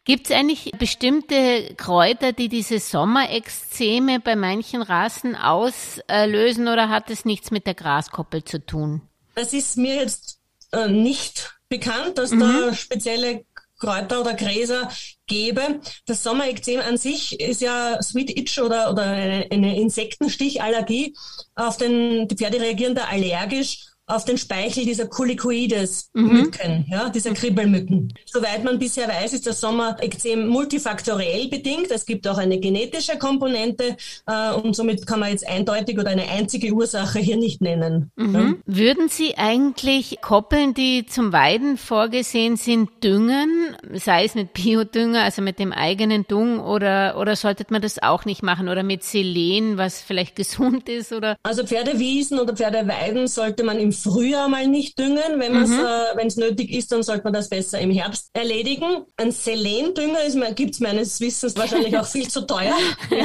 Gibt 0.06 0.26
es 0.26 0.36
eigentlich 0.36 0.70
bestimmte 0.78 1.74
Kräuter, 1.76 2.32
die 2.32 2.50
diese 2.50 2.78
Sommerexzeme 2.78 4.20
bei 4.20 4.36
manchen 4.36 4.82
Rassen 4.82 5.34
auslösen 5.34 6.68
oder 6.68 6.90
hat 6.90 7.08
es 7.08 7.24
nichts 7.24 7.50
mit 7.50 7.66
der 7.66 7.72
Graskoppel 7.72 8.44
zu 8.44 8.64
tun? 8.64 9.00
Es 9.34 9.54
ist 9.54 9.78
mir 9.78 9.96
jetzt 9.96 10.40
äh, 10.72 10.88
nicht 10.88 11.58
bekannt, 11.70 12.18
dass 12.18 12.32
mhm. 12.32 12.40
da 12.40 12.74
spezielle 12.74 13.46
Kräuter 13.84 14.20
oder 14.20 14.34
Gräser 14.34 14.88
gäbe. 15.26 15.80
Das 16.06 16.22
Sommerekzem 16.22 16.80
an 16.80 16.96
sich 16.96 17.40
ist 17.40 17.60
ja 17.60 18.00
Sweet 18.02 18.36
Itch 18.36 18.58
oder, 18.60 18.90
oder 18.90 19.04
eine, 19.04 19.46
eine 19.50 19.80
Insektenstichallergie. 19.80 21.14
Auf 21.54 21.76
den, 21.76 22.28
die 22.28 22.36
Pferde 22.36 22.60
reagieren 22.60 22.94
da 22.94 23.04
allergisch 23.04 23.93
auf 24.06 24.24
den 24.26 24.36
Speichel 24.36 24.84
dieser 24.84 25.06
Kulicoides-Mücken, 25.06 26.78
mhm. 26.78 26.84
ja, 26.90 27.08
dieser 27.08 27.32
Kribbelmücken. 27.32 28.12
Soweit 28.26 28.62
man 28.62 28.78
bisher 28.78 29.08
weiß, 29.08 29.32
ist 29.32 29.46
das 29.46 29.60
Sommerekzem 29.60 30.46
multifaktoriell 30.46 31.48
bedingt. 31.48 31.90
Es 31.90 32.04
gibt 32.04 32.28
auch 32.28 32.36
eine 32.36 32.60
genetische 32.60 33.16
Komponente 33.16 33.96
äh, 34.26 34.52
und 34.52 34.76
somit 34.76 35.06
kann 35.06 35.20
man 35.20 35.30
jetzt 35.30 35.48
eindeutig 35.48 35.98
oder 35.98 36.10
eine 36.10 36.28
einzige 36.28 36.72
Ursache 36.72 37.18
hier 37.18 37.38
nicht 37.38 37.62
nennen. 37.62 38.10
Mhm. 38.16 38.34
Ja. 38.34 38.54
Würden 38.66 39.08
Sie 39.08 39.38
eigentlich 39.38 40.20
Koppeln, 40.20 40.74
die 40.74 41.06
zum 41.06 41.32
Weiden 41.32 41.78
vorgesehen 41.78 42.56
sind, 42.56 42.90
düngen, 43.02 43.74
sei 43.94 44.24
es 44.24 44.34
mit 44.34 44.52
Biodünger, 44.52 45.22
also 45.22 45.40
mit 45.40 45.58
dem 45.58 45.72
eigenen 45.72 46.26
Dung 46.26 46.60
oder, 46.60 47.16
oder 47.18 47.36
sollte 47.36 47.64
man 47.70 47.80
das 47.80 48.02
auch 48.02 48.26
nicht 48.26 48.42
machen 48.42 48.68
oder 48.68 48.82
mit 48.82 49.02
Selen, 49.02 49.78
was 49.78 50.02
vielleicht 50.02 50.36
gesund 50.44 50.90
ist 50.90 51.10
oder? 51.12 51.36
Also 51.42 51.64
Pferdewiesen 51.64 52.38
oder 52.38 52.54
Pferdeweiden 52.54 53.28
sollte 53.28 53.64
man 53.64 53.78
im 53.78 53.93
Frühjahr 53.94 54.48
mal 54.48 54.66
nicht 54.66 54.98
düngen. 54.98 55.38
Wenn 55.38 55.52
mhm. 55.52 55.80
äh, 56.18 56.26
es 56.26 56.36
nötig 56.36 56.70
ist, 56.70 56.92
dann 56.92 57.02
sollte 57.02 57.24
man 57.24 57.32
das 57.32 57.48
besser 57.48 57.80
im 57.80 57.90
Herbst 57.90 58.30
erledigen. 58.32 59.04
Ein 59.16 59.32
Selendünger 59.32 60.20
gibt 60.54 60.74
es 60.74 60.80
meines 60.80 61.20
Wissens 61.20 61.56
wahrscheinlich 61.56 61.96
auch 61.96 62.06
viel 62.06 62.28
zu 62.28 62.42
teuer. 62.46 62.74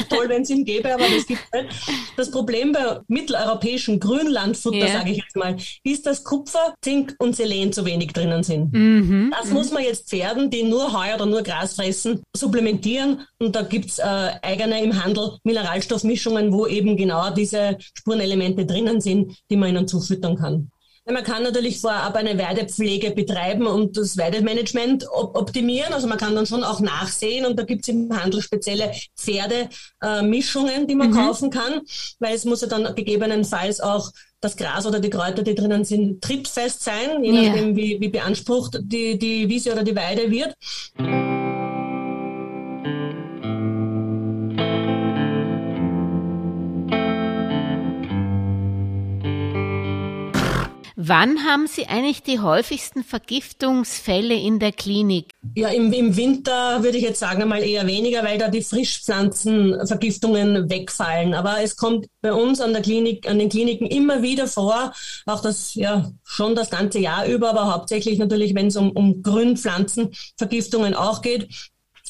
toll, 0.09 0.29
wenn 0.29 0.43
es 0.43 0.49
ihn 0.49 0.65
gäbe, 0.65 0.93
aber 0.93 1.03
das 1.03 1.25
gibt 1.25 1.41
es 1.51 1.61
nicht. 1.61 1.75
Das 2.17 2.31
Problem 2.31 2.71
bei 2.71 2.99
mitteleuropäischen 3.07 3.99
Grünlandfutter, 3.99 4.77
yeah. 4.77 4.99
sage 4.99 5.11
ich 5.11 5.17
jetzt 5.17 5.35
mal, 5.35 5.55
ist, 5.83 6.05
dass 6.05 6.23
Kupfer, 6.23 6.75
Zink 6.81 7.15
und 7.19 7.35
Selen 7.35 7.73
zu 7.73 7.85
wenig 7.85 8.13
drinnen 8.13 8.43
sind. 8.43 8.73
Mhm. 8.73 9.33
Das 9.37 9.49
mhm. 9.49 9.53
muss 9.53 9.71
man 9.71 9.83
jetzt 9.83 10.09
Pferden, 10.09 10.49
die 10.49 10.63
nur 10.63 10.93
Heu 10.93 11.13
oder 11.15 11.25
nur 11.25 11.41
Gras 11.41 11.75
fressen, 11.75 12.21
supplementieren. 12.35 13.25
Und 13.39 13.55
da 13.55 13.61
gibt 13.61 13.89
es 13.89 13.99
äh, 13.99 14.31
eigene 14.41 14.83
im 14.83 15.03
Handel 15.03 15.37
Mineralstoffmischungen, 15.43 16.51
wo 16.51 16.67
eben 16.67 16.97
genau 16.97 17.29
diese 17.31 17.77
Spurenelemente 17.79 18.65
drinnen 18.65 19.01
sind, 19.01 19.33
die 19.49 19.57
man 19.57 19.69
ihnen 19.69 19.87
zufüttern 19.87 20.35
kann. 20.35 20.58
Man 21.11 21.23
kann 21.23 21.43
natürlich 21.43 21.79
vorab 21.79 22.15
eine 22.15 22.37
Weidepflege 22.37 23.11
betreiben 23.11 23.65
und 23.65 23.97
das 23.97 24.17
Weidemanagement 24.17 25.07
optimieren. 25.09 25.93
Also 25.93 26.07
man 26.07 26.17
kann 26.17 26.35
dann 26.35 26.45
schon 26.45 26.63
auch 26.63 26.79
nachsehen 26.79 27.45
und 27.45 27.57
da 27.57 27.63
gibt 27.63 27.81
es 27.81 27.87
im 27.87 28.15
Handel 28.15 28.41
spezielle 28.41 28.91
Pferdemischungen, 29.17 30.87
die 30.87 30.95
man 30.95 31.09
mhm. 31.09 31.15
kaufen 31.15 31.49
kann, 31.49 31.81
weil 32.19 32.35
es 32.35 32.45
muss 32.45 32.61
ja 32.61 32.67
dann 32.67 32.95
gegebenenfalls 32.95 33.81
auch 33.81 34.11
das 34.41 34.55
Gras 34.55 34.85
oder 34.85 34.99
die 34.99 35.09
Kräuter, 35.09 35.43
die 35.43 35.55
drinnen 35.55 35.83
sind, 35.83 36.21
trittfest 36.21 36.83
sein, 36.83 37.23
je 37.23 37.31
nachdem, 37.31 37.69
ja. 37.69 37.75
wie, 37.75 37.99
wie 37.99 38.09
beansprucht 38.09 38.79
die, 38.81 39.17
die 39.17 39.49
Wiese 39.49 39.73
oder 39.73 39.83
die 39.83 39.95
Weide 39.95 40.31
wird. 40.31 40.55
Wann 51.01 51.45
haben 51.45 51.65
Sie 51.65 51.87
eigentlich 51.87 52.23
die 52.23 52.41
häufigsten 52.41 53.05
Vergiftungsfälle 53.05 54.35
in 54.35 54.59
der 54.59 54.73
Klinik? 54.73 55.31
Ja, 55.55 55.69
im, 55.69 55.93
im 55.93 56.17
Winter 56.17 56.83
würde 56.83 56.97
ich 56.97 57.05
jetzt 57.05 57.21
sagen 57.21 57.41
einmal 57.41 57.63
eher 57.63 57.87
weniger, 57.87 58.21
weil 58.25 58.37
da 58.37 58.49
die 58.49 58.61
Frischpflanzenvergiftungen 58.61 60.69
wegfallen. 60.69 61.35
Aber 61.35 61.61
es 61.61 61.77
kommt 61.77 62.07
bei 62.19 62.33
uns 62.33 62.59
an 62.59 62.73
der 62.73 62.81
Klinik, 62.81 63.29
an 63.29 63.39
den 63.39 63.47
Kliniken 63.47 63.87
immer 63.87 64.23
wieder 64.23 64.45
vor, 64.45 64.91
auch 65.25 65.41
das 65.41 65.73
ja 65.73 66.11
schon 66.25 66.53
das 66.53 66.69
ganze 66.69 66.99
Jahr 66.99 67.25
über, 67.27 67.51
aber 67.51 67.73
hauptsächlich 67.73 68.19
natürlich, 68.19 68.53
wenn 68.53 68.67
es 68.67 68.75
um, 68.75 68.91
um 68.91 69.23
Grünpflanzenvergiftungen 69.23 70.95
auch 70.95 71.21
geht. 71.21 71.47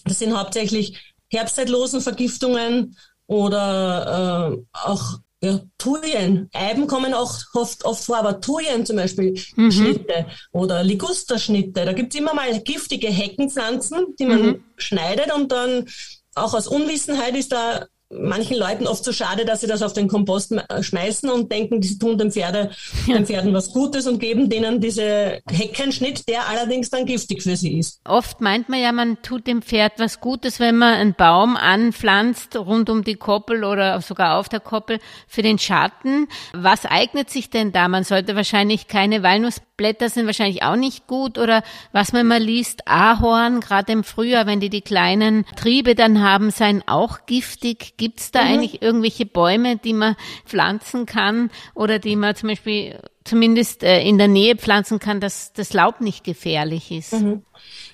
Das 0.04 0.18
sind 0.18 0.36
hauptsächlich 0.36 1.14
Herbstzeitlosenvergiftungen 1.28 2.98
oder 3.28 4.52
äh, 4.52 4.58
auch 4.74 5.20
ja, 5.42 5.62
Thujen. 5.78 6.50
Eiben 6.54 6.88
kommen 6.88 7.14
auch 7.14 7.34
oft, 7.54 7.86
oft 7.86 8.04
vor, 8.04 8.18
aber 8.18 8.42
Thujen 8.42 8.86
zum 8.86 8.98
Beispiel, 8.98 9.40
mhm. 9.56 9.72
Schnitte 9.72 10.26
oder 10.52 10.84
Ligusterschnitte. 10.84 11.86
Da 11.86 11.94
gibt's 11.94 12.16
immer 12.16 12.34
mal 12.34 12.60
giftige 12.62 13.08
Heckenpflanzen, 13.08 14.16
die 14.20 14.26
man 14.26 14.42
mhm. 14.42 14.64
schneidet 14.78 15.34
und 15.34 15.52
dann 15.52 15.88
auch 16.36 16.54
aus 16.54 16.68
Unwissenheit 16.68 17.36
ist 17.36 17.52
da 17.52 17.86
manchen 18.12 18.58
Leuten 18.58 18.88
oft 18.88 19.04
so 19.04 19.12
schade, 19.12 19.46
dass 19.46 19.62
sie 19.62 19.68
das 19.68 19.82
auf 19.82 19.94
den 19.94 20.08
Kompost 20.08 20.52
äh, 20.52 20.82
schmeißen 20.82 21.30
und 21.30 21.52
denken, 21.52 21.82
sie 21.82 22.00
tun 22.00 22.18
den, 22.18 22.32
Pferde, 22.32 22.72
den 23.08 23.26
Pferden 23.26 23.54
was 23.54 23.72
Gutes 23.72 24.08
und 24.08 24.20
geben 24.20 24.50
denen 24.50 24.82
diese 24.82 25.42
Heckenschnitt, 25.50 26.28
der 26.28 26.48
allerdings 26.48 26.90
dann 26.90 27.06
giftig 27.06 27.44
für 27.44 27.56
sie 27.56 27.78
ist. 27.78 28.02
Oft 28.06 28.42
meint 28.42 28.68
man 28.68 28.80
ja, 28.80 28.92
man 28.92 29.22
tut 29.22 29.46
dem 29.46 29.62
Pferd 29.62 29.94
was 29.98 30.20
Gutes, 30.22 30.60
wenn 30.60 30.78
man 30.78 30.96
einen 30.96 31.14
Baum 31.14 31.56
anpflanzt 31.56 32.56
rund 32.56 32.90
um 32.90 33.04
die 33.04 33.16
Koppel 33.16 33.64
oder 33.64 34.02
sogar 34.02 34.40
auf 34.40 34.50
der 34.50 34.60
Koppel 34.60 35.00
für 35.28 35.44
den 35.44 35.60
Schatten. 35.60 36.28
Was 36.54 36.86
eignet 36.86 37.30
sich 37.30 37.50
denn 37.50 37.72
da? 37.72 37.88
Man 37.88 38.04
sollte 38.04 38.36
wahrscheinlich 38.36 38.88
keine 38.88 39.22
Walnussblätter 39.22 40.10
sind 40.10 40.26
wahrscheinlich 40.26 40.64
auch 40.64 40.76
nicht 40.76 41.06
gut 41.06 41.38
oder 41.38 41.64
was 41.92 42.12
man 42.12 42.26
mal 42.26 42.42
liest, 42.42 42.88
Ahorn, 42.88 43.60
gerade 43.60 43.92
im 43.92 44.04
Frühjahr, 44.04 44.48
wenn 44.48 44.60
die 44.60 44.70
die 44.70 44.82
kleinen 44.82 45.46
Triebe 45.56 45.94
dann 45.94 46.22
haben, 46.22 46.50
seien 46.50 46.84
auch 46.88 47.26
giftig. 47.28 47.99
Gibt 48.00 48.22
es 48.22 48.32
da 48.32 48.44
mhm. 48.44 48.48
eigentlich 48.48 48.82
irgendwelche 48.82 49.26
Bäume, 49.26 49.76
die 49.76 49.94
man 49.94 50.16
pflanzen 50.46 51.06
kann 51.06 51.52
oder 51.76 52.00
die 52.00 52.16
man 52.16 52.34
zum 52.34 52.48
Beispiel 52.48 52.98
zumindest 53.26 53.84
äh, 53.84 54.02
in 54.02 54.18
der 54.18 54.30
Nähe 54.30 54.56
pflanzen 54.56 55.00
kann, 55.00 55.20
dass 55.20 55.52
das 55.52 55.74
Laub 55.74 56.00
nicht 56.00 56.24
gefährlich 56.24 56.92
ist? 56.92 57.12
Mhm. 57.14 57.44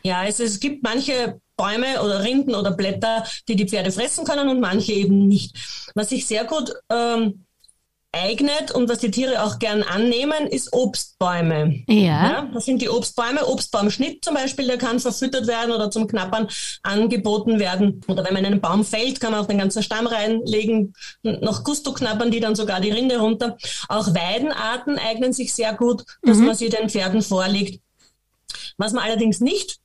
Ja, 0.04 0.20
also 0.20 0.44
es 0.44 0.60
gibt 0.60 0.84
manche 0.84 1.42
Bäume 1.58 2.04
oder 2.04 2.24
Rinden 2.24 2.54
oder 2.54 2.72
Blätter, 2.72 3.26
die 3.48 3.56
die 3.56 3.68
Pferde 3.68 3.92
fressen 3.92 4.26
können 4.26 4.48
und 4.48 4.60
manche 4.60 4.94
eben 4.94 5.28
nicht. 5.28 5.58
Was 5.96 6.12
ich 6.12 6.28
sehr 6.28 6.46
gut 6.46 6.72
ähm, 6.92 7.46
eignet 8.16 8.72
und 8.72 8.90
was 8.90 9.00
die 9.00 9.12
Tiere 9.12 9.44
auch 9.44 9.60
gern 9.60 9.84
annehmen, 9.84 10.48
ist 10.48 10.72
Obstbäume. 10.72 11.84
Ja. 11.88 11.96
ja. 11.96 12.50
Das 12.54 12.66
sind 12.66 12.82
die 12.82 12.90
Obstbäume. 12.90 13.46
Obstbaumschnitt 13.46 14.24
zum 14.24 14.36
Beispiel, 14.36 14.68
der 14.68 14.78
kann 14.78 15.00
verfüttert 15.00 15.48
werden 15.48 15.72
oder 15.72 15.92
zum 15.92 16.08
Knappern 16.08 16.48
angeboten 16.82 17.60
werden. 17.60 18.02
Oder 18.08 18.24
wenn 18.24 18.34
man 18.34 18.46
einen 18.46 18.62
Baum 18.62 18.86
fällt, 18.86 19.20
kann 19.20 19.32
man 19.32 19.42
auch 19.42 19.48
den 19.48 19.58
ganzen 19.58 19.84
Stamm 19.84 20.08
reinlegen, 20.08 20.94
noch 21.24 21.64
Gusto 21.64 21.94
knappern 21.94 22.32
die 22.32 22.40
dann 22.40 22.56
sogar 22.56 22.80
die 22.80 22.92
Rinde 22.92 23.18
runter. 23.18 23.58
Auch 23.90 24.08
Weidenarten 24.08 24.98
eignen 24.98 25.34
sich 25.34 25.54
sehr 25.54 25.74
gut, 25.74 26.04
dass 26.24 26.38
mhm. 26.38 26.46
man 26.46 26.56
sie 26.56 26.70
den 26.70 26.90
Pferden 26.90 27.22
vorlegt. 27.22 27.82
Was 28.78 28.94
man 28.94 29.04
allerdings 29.04 29.42
nicht 29.42 29.80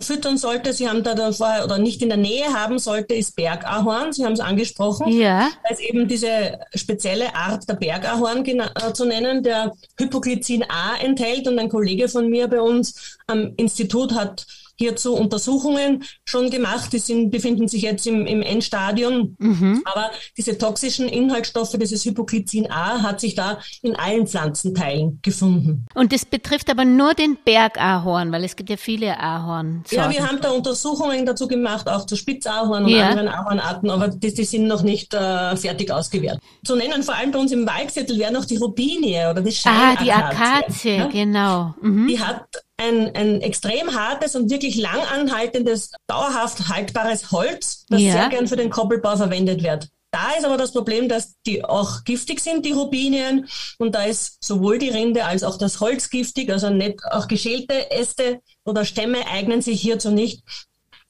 füttern 0.00 0.38
sollte, 0.38 0.72
Sie 0.72 0.88
haben 0.88 1.02
da 1.02 1.14
davor 1.14 1.62
oder 1.64 1.78
nicht 1.78 2.02
in 2.02 2.08
der 2.08 2.18
Nähe 2.18 2.52
haben 2.52 2.78
sollte, 2.78 3.14
ist 3.14 3.36
Bergahorn. 3.36 4.12
Sie 4.12 4.24
haben 4.24 4.32
es 4.32 4.40
angesprochen. 4.40 5.08
Ja. 5.08 5.50
Da 5.62 5.70
ist 5.70 5.80
eben 5.80 6.06
diese 6.08 6.58
spezielle 6.74 7.34
Art 7.34 7.68
der 7.68 7.74
Bergahorn 7.74 8.44
äh, 8.46 8.92
zu 8.92 9.04
nennen, 9.04 9.42
der 9.42 9.72
Hypoglycin 9.98 10.64
A 10.68 10.96
enthält. 11.00 11.48
Und 11.48 11.58
ein 11.58 11.68
Kollege 11.68 12.08
von 12.08 12.28
mir 12.28 12.48
bei 12.48 12.60
uns 12.60 13.18
am 13.26 13.52
Institut 13.56 14.14
hat 14.14 14.46
hierzu 14.80 15.14
Untersuchungen 15.14 16.04
schon 16.24 16.50
gemacht. 16.50 16.92
Die 16.92 16.98
sind, 16.98 17.30
befinden 17.30 17.68
sich 17.68 17.82
jetzt 17.82 18.06
im, 18.06 18.26
im 18.26 18.40
Endstadium. 18.42 19.36
Mhm. 19.38 19.82
Aber 19.84 20.10
diese 20.36 20.56
toxischen 20.56 21.08
Inhaltsstoffe, 21.08 21.76
dieses 21.78 22.04
Hypoglycin 22.04 22.70
A, 22.70 23.02
hat 23.02 23.20
sich 23.20 23.34
da 23.34 23.58
in 23.82 23.94
allen 23.94 24.26
Pflanzenteilen 24.26 25.20
gefunden. 25.22 25.86
Und 25.94 26.12
das 26.12 26.24
betrifft 26.24 26.70
aber 26.70 26.84
nur 26.84 27.14
den 27.14 27.36
Bergahorn, 27.44 28.32
weil 28.32 28.44
es 28.44 28.56
gibt 28.56 28.70
ja 28.70 28.76
viele 28.76 29.20
Ahorn. 29.20 29.84
Ja, 29.90 30.10
wir 30.10 30.26
haben 30.26 30.40
da 30.40 30.50
Untersuchungen 30.50 31.26
dazu 31.26 31.46
gemacht, 31.46 31.86
auch 31.88 32.06
zu 32.06 32.16
Spitzahorn 32.16 32.84
und 32.84 32.90
ja. 32.90 33.10
anderen 33.10 33.28
Ahornarten, 33.28 33.90
aber 33.90 34.08
die, 34.08 34.32
die 34.32 34.44
sind 34.44 34.66
noch 34.66 34.82
nicht 34.82 35.12
äh, 35.12 35.56
fertig 35.56 35.90
ausgewertet. 35.92 36.42
Zu 36.64 36.76
nennen 36.76 37.02
vor 37.02 37.14
allem 37.14 37.30
bei 37.30 37.38
uns 37.38 37.52
im 37.52 37.66
Waldviertel 37.66 38.18
wäre 38.18 38.32
noch 38.32 38.46
die 38.46 38.56
Rubinie 38.56 39.30
oder 39.30 39.42
die 39.42 39.52
Scheinakazie. 39.52 40.10
Ah, 40.10 40.30
die 40.30 40.40
Akazie, 40.40 40.96
ja? 40.96 41.06
genau. 41.06 41.74
Mhm. 41.82 42.06
Die 42.08 42.20
hat 42.20 42.46
ein, 42.80 43.14
ein 43.14 43.40
extrem 43.42 43.94
hartes 43.94 44.34
und 44.34 44.50
wirklich 44.50 44.76
langanhaltendes, 44.76 45.92
dauerhaft 46.06 46.68
haltbares 46.68 47.30
Holz, 47.30 47.84
das 47.88 48.00
ja. 48.00 48.12
sehr 48.12 48.28
gern 48.30 48.48
für 48.48 48.56
den 48.56 48.70
Koppelbau 48.70 49.16
verwendet 49.16 49.62
wird. 49.62 49.88
Da 50.12 50.32
ist 50.36 50.44
aber 50.44 50.56
das 50.56 50.72
Problem, 50.72 51.08
dass 51.08 51.34
die 51.46 51.64
auch 51.64 52.02
giftig 52.04 52.40
sind, 52.40 52.66
die 52.66 52.72
Rubinien. 52.72 53.46
Und 53.78 53.94
da 53.94 54.04
ist 54.04 54.42
sowohl 54.42 54.78
die 54.78 54.88
Rinde 54.88 55.24
als 55.24 55.44
auch 55.44 55.56
das 55.56 55.78
Holz 55.78 56.10
giftig. 56.10 56.50
Also 56.50 56.68
nicht 56.70 57.04
auch 57.04 57.28
geschälte 57.28 57.92
Äste 57.92 58.40
oder 58.64 58.84
Stämme 58.84 59.18
eignen 59.28 59.62
sich 59.62 59.80
hierzu 59.80 60.10
nicht. 60.10 60.42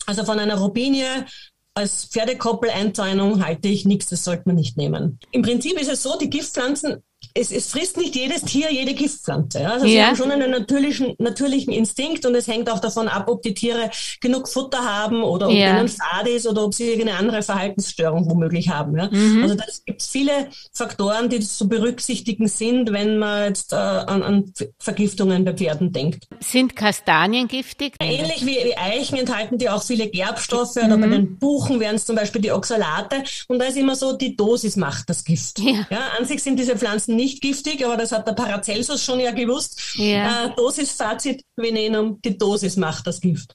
Also 0.04 0.24
von 0.24 0.38
einer 0.38 0.59
Rubinie 0.59 1.24
als 1.72 2.06
Pferdekoppeleinzäunung 2.06 3.42
halte 3.42 3.68
ich 3.68 3.87
nichts, 3.87 4.11
das 4.11 4.24
sollte 4.24 4.42
man 4.46 4.56
nicht 4.56 4.76
nehmen. 4.76 5.18
Im 5.30 5.42
Prinzip 5.42 5.80
ist 5.80 5.90
es 5.90 6.02
so, 6.02 6.18
die 6.18 6.28
Giftpflanzen 6.28 7.02
es, 7.35 7.52
es 7.52 7.68
frisst 7.68 7.96
nicht 7.96 8.16
jedes 8.16 8.42
Tier 8.42 8.72
jede 8.72 8.94
Giftpflanze. 8.94 9.68
Also 9.68 9.87
ja. 9.87 9.90
sie 9.90 10.04
haben 10.04 10.16
schon 10.16 10.30
einen 10.30 10.50
natürlichen, 10.50 11.14
natürlichen 11.18 11.72
Instinkt 11.72 12.26
und 12.26 12.35
es 12.35 12.48
hängt 12.48 12.70
auch 12.70 12.80
davon 12.80 13.09
ab, 13.09 13.28
ob 13.28 13.42
die 13.42 13.54
Tiere 13.54 13.90
genug 14.20 14.48
Futter 14.48 14.85
haben 14.85 15.22
oder 15.22 15.48
ob 15.48 15.54
ja. 15.54 15.70
ihnen 15.70 15.88
fad 15.88 16.26
ist 16.28 16.46
oder 16.46 16.64
ob 16.64 16.74
sie 16.74 16.88
irgendeine 16.90 17.18
andere 17.18 17.42
Verhaltensstörung 17.42 18.28
womöglich 18.28 18.68
haben. 18.68 18.96
Ja? 18.96 19.09
Mhm. 19.11 19.42
Also 19.42 19.54
da 19.54 19.64
gibt 19.87 20.02
viele 20.02 20.48
Faktoren, 20.72 21.28
die 21.28 21.40
zu 21.40 21.68
berücksichtigen 21.68 22.48
sind, 22.48 22.92
wenn 22.92 23.18
man 23.18 23.44
jetzt 23.44 23.72
äh, 23.72 23.76
an, 23.76 24.22
an 24.22 24.52
Vergiftungen 24.78 25.44
bei 25.44 25.54
Pferden 25.54 25.92
denkt. 25.92 26.26
Sind 26.40 26.74
Kastanien 26.74 27.46
giftig? 27.46 27.94
Ähnlich 28.00 28.44
wie, 28.44 28.56
wie 28.64 28.76
Eichen 28.76 29.18
enthalten 29.18 29.59
die 29.59 29.68
auch 29.68 29.83
viele 29.83 30.09
Gerbstoffe 30.09 30.76
mhm. 30.76 30.85
oder 30.85 30.96
bei 30.98 31.06
den 31.06 31.38
Buchen 31.38 31.80
wären 31.80 31.96
es 31.96 32.06
zum 32.06 32.16
Beispiel 32.16 32.40
die 32.40 32.50
Oxalate 32.50 33.22
und 33.48 33.59
da 33.61 33.66
ist 33.66 33.76
immer 33.76 33.94
so, 33.94 34.16
die 34.16 34.37
Dosis 34.37 34.76
macht 34.76 35.09
das 35.09 35.24
Gift. 35.24 35.61
Ja, 35.61 35.87
an 36.18 36.24
sich 36.24 36.42
sind 36.42 36.59
diese 36.59 36.76
Pflanzen 36.76 37.10
nicht 37.11 37.42
giftig, 37.42 37.85
aber 37.85 37.96
das 37.96 38.12
hat 38.12 38.27
der 38.27 38.33
Paracelsus 38.33 39.03
schon 39.03 39.20
ja 39.20 39.33
gewusst. 39.33 39.81
Ja. 39.96 40.46
Äh, 40.46 40.51
Dosis 40.57 40.92
Fazit 40.92 41.42
Venenum, 41.57 42.20
die 42.23 42.37
Dosis 42.38 42.77
macht 42.77 43.07
das 43.07 43.20
Gift. 43.20 43.55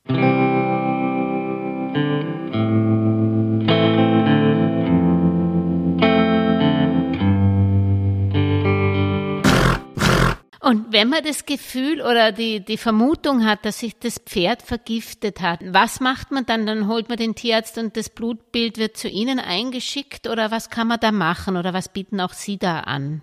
Und 10.65 10.91
wenn 10.91 11.10
man 11.10 11.24
das 11.24 11.46
Gefühl 11.46 12.02
oder 12.02 12.32
die, 12.32 12.65
die 12.65 12.78
Vermutung 12.78 13.46
hat, 13.46 13.65
dass 13.65 13.82
sich 13.82 14.00
das 14.00 14.18
Pferd 14.18 14.63
vergiftet 14.63 15.39
hat, 15.39 15.60
was 15.63 16.00
macht 16.00 16.32
man 16.32 16.48
dann? 16.48 16.65
Dann 16.65 16.88
holt 16.88 17.08
man 17.08 17.20
den 17.20 17.36
Tierarzt 17.36 17.78
und 17.78 17.96
das 17.96 18.10
Blutbild 18.10 18.80
wird 18.80 18.98
zu 18.98 19.08
Ihnen 19.08 19.39
eingeschickt 19.39 20.28
oder 20.28 20.50
was 20.50 20.72
kann 20.72 20.88
man 20.88 21.00
da 21.00 21.12
machen 21.12 21.56
oder 21.56 21.76
was 21.76 21.89
bieten 21.89 22.20
auch 22.20 22.34
Sie 22.34 22.58
da 22.58 22.80
an? 22.80 23.22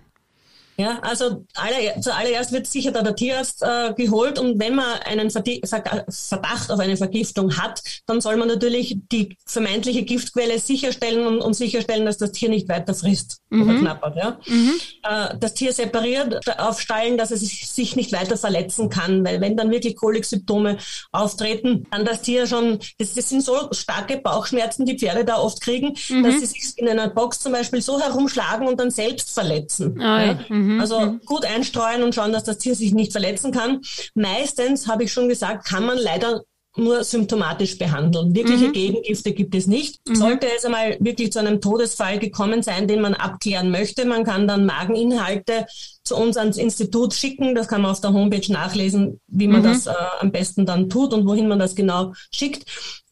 Ja, 0.82 0.98
also 1.02 1.44
aller, 1.54 2.00
zuallererst 2.00 2.50
wird 2.50 2.66
sicher 2.66 2.90
da 2.90 3.02
der 3.02 3.14
Tierarzt 3.14 3.62
äh, 3.62 3.94
geholt 3.94 4.36
und 4.40 4.58
wenn 4.58 4.74
man 4.74 4.98
einen 5.04 5.30
Verdacht 5.30 6.72
auf 6.72 6.80
eine 6.80 6.96
Vergiftung 6.96 7.56
hat, 7.56 7.80
dann 8.06 8.20
soll 8.20 8.36
man 8.36 8.48
natürlich 8.48 8.96
die 9.12 9.36
vermeintliche 9.46 10.02
Giftquelle 10.02 10.58
sicherstellen 10.58 11.24
und, 11.24 11.40
und 11.40 11.54
sicherstellen, 11.54 12.04
dass 12.04 12.18
das 12.18 12.32
Tier 12.32 12.48
nicht 12.48 12.68
weiter 12.68 12.94
frisst 12.94 13.38
mhm. 13.50 13.62
oder 13.62 13.78
knappert. 13.78 14.16
Ja? 14.16 14.38
Mhm. 14.44 14.72
Äh, 15.04 15.38
das 15.38 15.54
Tier 15.54 15.72
separiert 15.72 16.40
aufstallen, 16.58 17.16
dass 17.16 17.30
es 17.30 17.42
sich 17.42 17.94
nicht 17.94 18.10
weiter 18.10 18.36
verletzen 18.36 18.88
kann, 18.88 19.24
weil 19.24 19.40
wenn 19.40 19.56
dann 19.56 19.70
wirklich 19.70 19.94
Koliksymptome 19.94 20.78
auftreten, 21.12 21.86
dann 21.92 22.04
das 22.04 22.22
Tier 22.22 22.48
schon, 22.48 22.80
das, 22.98 23.14
das 23.14 23.28
sind 23.28 23.44
so 23.44 23.68
starke 23.70 24.18
Bauchschmerzen, 24.18 24.84
die 24.84 24.98
Pferde 24.98 25.24
da 25.24 25.36
oft 25.36 25.60
kriegen, 25.60 25.94
mhm. 26.08 26.24
dass 26.24 26.40
sie 26.40 26.46
sich 26.46 26.72
in 26.74 26.88
einer 26.88 27.08
Box 27.08 27.38
zum 27.38 27.52
Beispiel 27.52 27.82
so 27.82 28.00
herumschlagen 28.00 28.66
und 28.66 28.80
dann 28.80 28.90
selbst 28.90 29.30
verletzen. 29.30 29.94
Oh, 29.96 30.02
ja? 30.02 30.40
Mhm. 30.74 30.80
Also 30.80 31.00
mhm. 31.00 31.20
gut 31.24 31.44
einstreuen 31.44 32.02
und 32.02 32.14
schauen, 32.14 32.32
dass 32.32 32.44
das 32.44 32.58
Tier 32.58 32.74
sich 32.74 32.92
nicht 32.92 33.12
verletzen 33.12 33.52
kann. 33.52 33.80
Meistens, 34.14 34.88
habe 34.88 35.04
ich 35.04 35.12
schon 35.12 35.28
gesagt, 35.28 35.66
kann 35.66 35.86
man 35.86 35.98
leider 35.98 36.42
nur 36.76 37.04
symptomatisch 37.04 37.76
behandeln. 37.76 38.34
Wirkliche 38.34 38.68
mhm. 38.68 38.72
Gegengifte 38.72 39.32
gibt 39.32 39.54
es 39.54 39.66
nicht. 39.66 40.00
Mhm. 40.08 40.14
Sollte 40.14 40.46
es 40.56 40.64
einmal 40.64 40.96
wirklich 41.00 41.32
zu 41.32 41.38
einem 41.38 41.60
Todesfall 41.60 42.18
gekommen 42.18 42.62
sein, 42.62 42.88
den 42.88 43.02
man 43.02 43.14
abklären 43.14 43.70
möchte, 43.70 44.06
man 44.06 44.24
kann 44.24 44.48
dann 44.48 44.64
Mageninhalte 44.64 45.66
zu 46.02 46.16
uns 46.16 46.36
ans 46.36 46.56
Institut 46.56 47.12
schicken. 47.12 47.54
Das 47.54 47.68
kann 47.68 47.82
man 47.82 47.90
auf 47.90 48.00
der 48.00 48.12
Homepage 48.12 48.50
nachlesen, 48.50 49.20
wie 49.26 49.48
man 49.48 49.60
mhm. 49.60 49.64
das 49.64 49.86
äh, 49.86 49.92
am 50.20 50.32
besten 50.32 50.64
dann 50.64 50.88
tut 50.88 51.12
und 51.12 51.26
wohin 51.26 51.48
man 51.48 51.58
das 51.58 51.74
genau 51.74 52.14
schickt. 52.34 52.64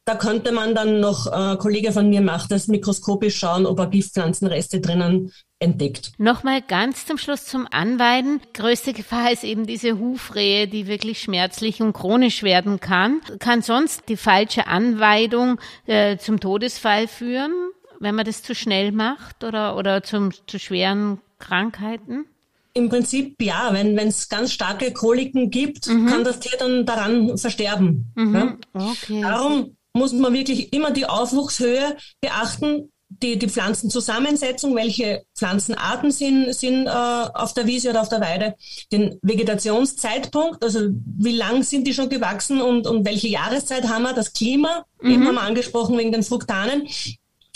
Da 0.06 0.14
könnte 0.14 0.52
man 0.52 0.74
dann 0.74 1.00
noch, 1.00 1.26
äh, 1.26 1.56
Kollege 1.58 1.92
von 1.92 2.08
mir 2.08 2.22
macht 2.22 2.50
das 2.50 2.66
mikroskopisch 2.66 3.36
schauen, 3.38 3.66
ob 3.66 3.78
er 3.78 3.88
Giftpflanzenreste 3.88 4.80
drinnen 4.80 5.32
entdeckt. 5.60 6.12
Nochmal 6.18 6.62
ganz 6.62 7.06
zum 7.06 7.18
Schluss 7.18 7.44
zum 7.44 7.68
Anweiden. 7.70 8.40
Größte 8.54 8.92
Gefahr 8.92 9.30
ist 9.30 9.44
eben 9.44 9.66
diese 9.66 9.98
Hufrehe, 9.98 10.66
die 10.66 10.86
wirklich 10.86 11.20
schmerzlich 11.20 11.80
und 11.80 11.92
chronisch 11.92 12.42
werden 12.42 12.80
kann. 12.80 13.20
Kann 13.38 13.62
sonst 13.62 14.08
die 14.08 14.16
falsche 14.16 14.66
Anweidung 14.66 15.60
äh, 15.86 16.16
zum 16.16 16.40
Todesfall 16.40 17.06
führen, 17.06 17.52
wenn 18.00 18.14
man 18.14 18.24
das 18.24 18.42
zu 18.42 18.54
schnell 18.54 18.90
macht 18.90 19.44
oder, 19.44 19.76
oder 19.76 20.02
zum, 20.02 20.30
zu 20.46 20.58
schweren 20.58 21.20
Krankheiten? 21.38 22.24
Im 22.72 22.88
Prinzip 22.88 23.40
ja, 23.42 23.70
wenn 23.72 23.98
es 23.98 24.28
ganz 24.28 24.52
starke 24.52 24.92
Koliken 24.92 25.50
gibt, 25.50 25.88
mhm. 25.88 26.06
kann 26.06 26.24
das 26.24 26.40
Tier 26.40 26.56
dann 26.58 26.86
daran 26.86 27.36
versterben. 27.36 28.12
Mhm. 28.14 28.34
Ja? 28.34 28.56
Okay. 28.72 29.20
Darum 29.20 29.76
muss 29.92 30.12
man 30.12 30.32
wirklich 30.32 30.72
immer 30.72 30.92
die 30.92 31.06
Aufwuchshöhe 31.06 31.96
beachten, 32.20 32.90
die, 33.10 33.38
die 33.38 33.48
Pflanzenzusammensetzung, 33.48 34.76
welche 34.76 35.24
Pflanzenarten 35.36 36.10
sind, 36.12 36.54
sind 36.54 36.86
äh, 36.86 36.90
auf 36.90 37.52
der 37.54 37.66
Wiese 37.66 37.90
oder 37.90 38.02
auf 38.02 38.08
der 38.08 38.20
Weide, 38.20 38.54
den 38.92 39.18
Vegetationszeitpunkt, 39.22 40.64
also 40.64 40.88
wie 41.18 41.36
lang 41.36 41.62
sind 41.62 41.86
die 41.86 41.94
schon 41.94 42.08
gewachsen 42.08 42.62
und, 42.62 42.86
und 42.86 43.04
welche 43.04 43.28
Jahreszeit 43.28 43.88
haben 43.88 44.04
wir, 44.04 44.14
das 44.14 44.32
Klima, 44.32 44.84
mhm. 45.02 45.10
eben 45.10 45.26
haben 45.26 45.34
wir 45.34 45.42
angesprochen 45.42 45.98
wegen 45.98 46.12
den 46.12 46.22
Fruktanen, 46.22 46.86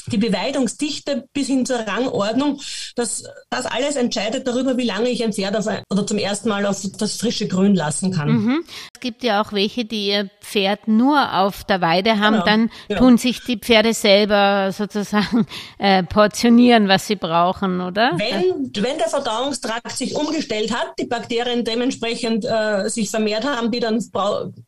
die 0.07 0.19
Beweidungsdichte 0.19 1.29
bis 1.33 1.47
hin 1.47 1.64
zur 1.64 1.79
Rangordnung, 1.79 2.61
das, 2.95 3.25
das 3.49 3.67
alles 3.67 3.97
entscheidet 3.97 4.47
darüber, 4.47 4.77
wie 4.77 4.85
lange 4.85 5.09
ich 5.09 5.25
ein 5.25 5.33
Pferd 5.33 5.57
auf 5.57 5.67
oder 5.88 6.07
zum 6.07 6.19
ersten 6.19 6.49
Mal 6.49 6.67
auf 6.67 6.83
das 6.99 7.17
frische 7.17 7.49
Grün 7.49 7.75
lassen 7.75 8.12
kann. 8.12 8.29
Mhm. 8.29 8.64
Es 9.05 9.11
gibt 9.11 9.23
ja 9.23 9.43
auch 9.43 9.53
welche, 9.53 9.85
die 9.85 10.09
ihr 10.09 10.31
Pferd 10.40 10.88
nur 10.88 11.35
auf 11.35 11.62
der 11.64 11.83
Weide 11.83 12.21
haben, 12.21 12.37
genau. 12.37 12.45
dann 12.47 12.71
ja. 12.88 12.97
tun 12.97 13.19
sich 13.19 13.45
die 13.45 13.59
Pferde 13.59 13.93
selber 13.93 14.73
sozusagen 14.73 15.47
äh, 15.79 16.03
portionieren, 16.05 16.88
was 16.88 17.07
sie 17.07 17.17
brauchen, 17.17 17.83
oder? 17.83 18.12
Wenn, 18.17 18.73
wenn 18.83 18.97
der 18.97 19.09
Verdauungstrakt 19.09 19.90
sich 19.90 20.17
umgestellt 20.17 20.75
hat, 20.75 20.95
die 20.99 21.05
Bakterien 21.05 21.67
dementsprechend 21.67 22.47
äh, 22.47 22.88
sich 22.88 23.11
vermehrt 23.11 23.45
haben, 23.45 23.71
die 23.71 23.81
dann 23.81 24.03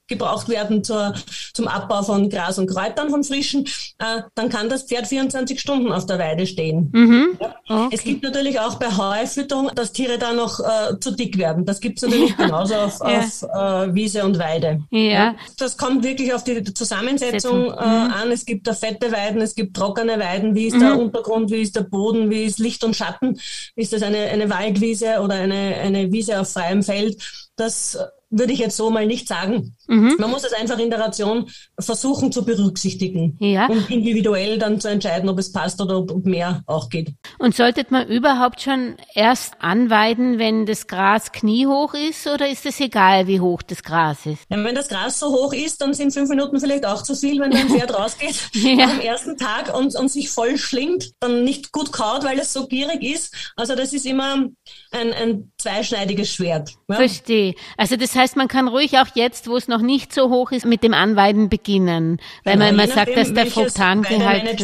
gebraucht 0.07 0.51
werden 0.51 0.85
zur, 0.85 1.15
zum 1.55 1.67
Abbau 1.67 2.03
von 2.03 2.29
Gras 2.29 2.59
und 2.59 2.69
Kräutern, 2.69 3.09
von 3.09 3.25
frischen, 3.25 3.65
äh, 3.99 4.21
dann 4.35 4.51
kann 4.51 4.69
das 4.69 4.83
Pferd 4.83 5.07
24 5.07 5.59
Stunden 5.59 5.91
auf 5.93 6.05
der 6.05 6.19
Weide 6.19 6.47
stehen. 6.47 6.91
Mhm. 6.93 7.39
Ja. 7.41 7.55
Okay. 7.69 7.95
Es 7.95 8.05
gibt 8.05 8.23
natürlich 8.23 8.61
auch 8.61 8.75
bei 8.75 8.95
Heufütterung, 8.95 9.71
dass 9.75 9.93
Tiere 9.93 10.19
da 10.19 10.35
noch 10.35 10.61
äh, 10.61 11.01
zu 11.01 11.13
dick 11.13 11.39
werden. 11.39 11.65
Das 11.65 11.81
gibt 11.81 11.97
es 11.97 12.03
natürlich 12.03 12.37
genauso 12.37 12.75
auf, 12.75 13.01
ja. 13.01 13.21
auf 13.21 13.43
äh, 13.43 13.95
Wiese 13.95 14.26
und 14.27 14.39
Weide. 14.39 14.83
Ja. 14.91 15.37
Das 15.59 15.77
kommt 15.77 16.05
wirklich 16.05 16.35
auf 16.35 16.45
die 16.45 16.63
Zusammensetzung 16.63 17.67
äh, 17.67 17.87
mhm. 17.87 18.13
an. 18.13 18.31
Es 18.31 18.45
gibt 18.45 18.67
da 18.67 18.75
fette 18.75 19.11
Weiden, 19.13 19.41
es 19.41 19.55
gibt 19.55 19.77
trockene 19.77 20.19
Weiden. 20.19 20.55
Wie 20.55 20.67
ist 20.67 20.75
mhm. 20.75 20.81
der 20.81 20.99
Untergrund, 20.99 21.51
wie 21.51 21.63
ist 21.63 21.77
der 21.77 21.83
Boden, 21.83 22.31
wie 22.31 22.45
ist 22.45 22.59
Licht 22.59 22.85
und 22.85 22.95
Schatten? 22.95 23.41
Ist 23.75 23.93
das 23.93 24.03
eine, 24.03 24.19
eine 24.19 24.51
Waldwiese 24.51 25.21
oder 25.21 25.37
eine, 25.37 25.77
eine 25.77 26.13
Wiese 26.13 26.41
auf 26.41 26.51
freiem 26.51 26.83
Feld? 26.83 27.23
Das 27.57 27.99
würde 28.31 28.53
ich 28.53 28.59
jetzt 28.59 28.77
so 28.77 28.91
mal 28.91 29.07
nicht 29.07 29.29
sagen. 29.29 29.76
Mhm. 29.89 30.17
Man 30.19 30.31
muss 30.31 30.45
es 30.45 30.53
einfach 30.53 30.79
in 30.79 30.91
der 30.91 31.01
Ration 31.01 31.49
versuchen 31.79 32.33
zu 32.33 32.45
berücksichtigen 32.45 33.37
ja. 33.41 33.67
und 33.67 33.91
individuell 33.91 34.59
dann 34.59 34.81
zu 34.81 34.89
entscheiden, 34.89 35.29
ob 35.29 35.39
es 35.39 35.53
passt 35.53 35.81
oder 35.81 35.99
ob 35.99 36.25
mehr 36.25 36.63
auch 36.67 36.89
geht. 36.89 37.13
Und 37.39 37.55
sollte 37.55 37.87
man 37.91 38.09
überhaupt 38.09 38.61
schon 38.61 38.97
erst 39.15 39.55
anweiden, 39.61 40.39
wenn 40.39 40.67
das 40.67 40.87
Gras 40.87 41.33
kniehoch 41.33 41.95
ist 41.95 42.27
oder 42.27 42.49
ist 42.49 42.67
es 42.67 42.81
egal, 42.81 43.27
wie 43.27 43.41
hoch 43.41 43.63
das 43.63 43.83
Gras 43.83 44.27
ist? 44.27 44.43
Ja, 44.51 44.63
wenn 44.63 44.75
das 44.75 44.89
Gras 44.89 45.19
so 45.19 45.29
hoch 45.29 45.53
ist, 45.53 45.81
dann 45.81 45.95
sind 45.95 46.13
fünf 46.13 46.29
Minuten 46.29 46.61
vielleicht 46.61 46.87
auch 46.87 47.03
zu 47.03 47.15
viel, 47.15 47.41
wenn 47.41 47.53
ein 47.53 47.69
Pferd 47.69 47.95
rausgeht 47.99 48.51
ja. 48.53 48.85
am 48.85 49.01
ersten 49.01 49.37
Tag 49.37 49.77
und, 49.77 49.95
und 49.95 50.09
sich 50.09 50.31
voll 50.31 50.59
schlingt, 50.59 51.13
dann 51.21 51.45
nicht 51.45 51.73
gut 51.73 51.93
kaut, 51.93 52.25
weil 52.25 52.39
es 52.39 52.53
so 52.53 52.67
gierig 52.67 53.03
ist. 53.03 53.53
Also 53.57 53.75
das 53.75 53.93
ist 53.93 54.07
immer 54.07 54.47
ein, 54.91 55.13
ein 55.13 55.53
zweischneidiges 55.59 56.31
Schwert. 56.31 56.73
Verstehe. 56.91 57.55
Also 57.77 57.97
das 57.97 58.15
heißt, 58.15 58.37
man 58.37 58.49
kann 58.49 58.69
ruhig 58.69 58.99
auch 58.99 59.09
jetzt, 59.15 59.49
wo 59.49 59.57
es 59.57 59.69
noch 59.69 59.76
nicht 59.81 60.13
so 60.13 60.31
hoch 60.31 60.53
ist, 60.53 60.67
mit 60.67 60.83
dem 60.83 60.95
Anweiden 60.95 61.49
beginnen, 61.49 62.19
weil 62.45 62.55
genau, 62.55 62.67
man 62.67 62.75
immer 62.75 62.89
sagt, 62.89 63.17
dass 63.17 63.33
der 63.33 63.47
Fruktangehalt 63.47 64.61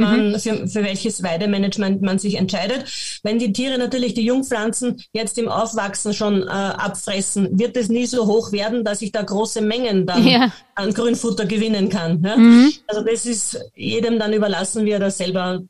man, 0.00 0.30
mhm. 0.30 0.38
für, 0.38 0.66
für 0.66 0.82
welches 0.82 1.22
Weidemanagement 1.22 2.02
man 2.02 2.18
sich 2.18 2.36
entscheidet. 2.36 2.84
Wenn 3.22 3.38
die 3.38 3.52
Tiere 3.52 3.78
natürlich 3.78 4.14
die 4.14 4.24
Jungpflanzen 4.24 5.02
jetzt 5.12 5.38
im 5.38 5.48
Aufwachsen 5.48 6.14
schon 6.14 6.42
äh, 6.42 6.46
abfressen, 6.50 7.58
wird 7.58 7.76
es 7.76 7.88
nie 7.88 8.06
so 8.06 8.26
hoch 8.26 8.50
werden, 8.52 8.84
dass 8.84 9.02
ich 9.02 9.12
da 9.12 9.22
große 9.22 9.60
Mengen 9.60 10.06
dann 10.06 10.26
ja. 10.26 10.52
an 10.74 10.92
Grünfutter 10.92 11.44
gewinnen 11.44 11.88
kann. 11.88 12.22
Ja? 12.24 12.36
Mhm. 12.36 12.72
Also 12.86 13.02
das 13.04 13.26
ist 13.26 13.60
jedem 13.74 14.18
dann 14.18 14.32
überlassen, 14.32 14.84
wie 14.84 14.90
er 14.90 15.00
das 15.00 15.18
selber 15.18 15.60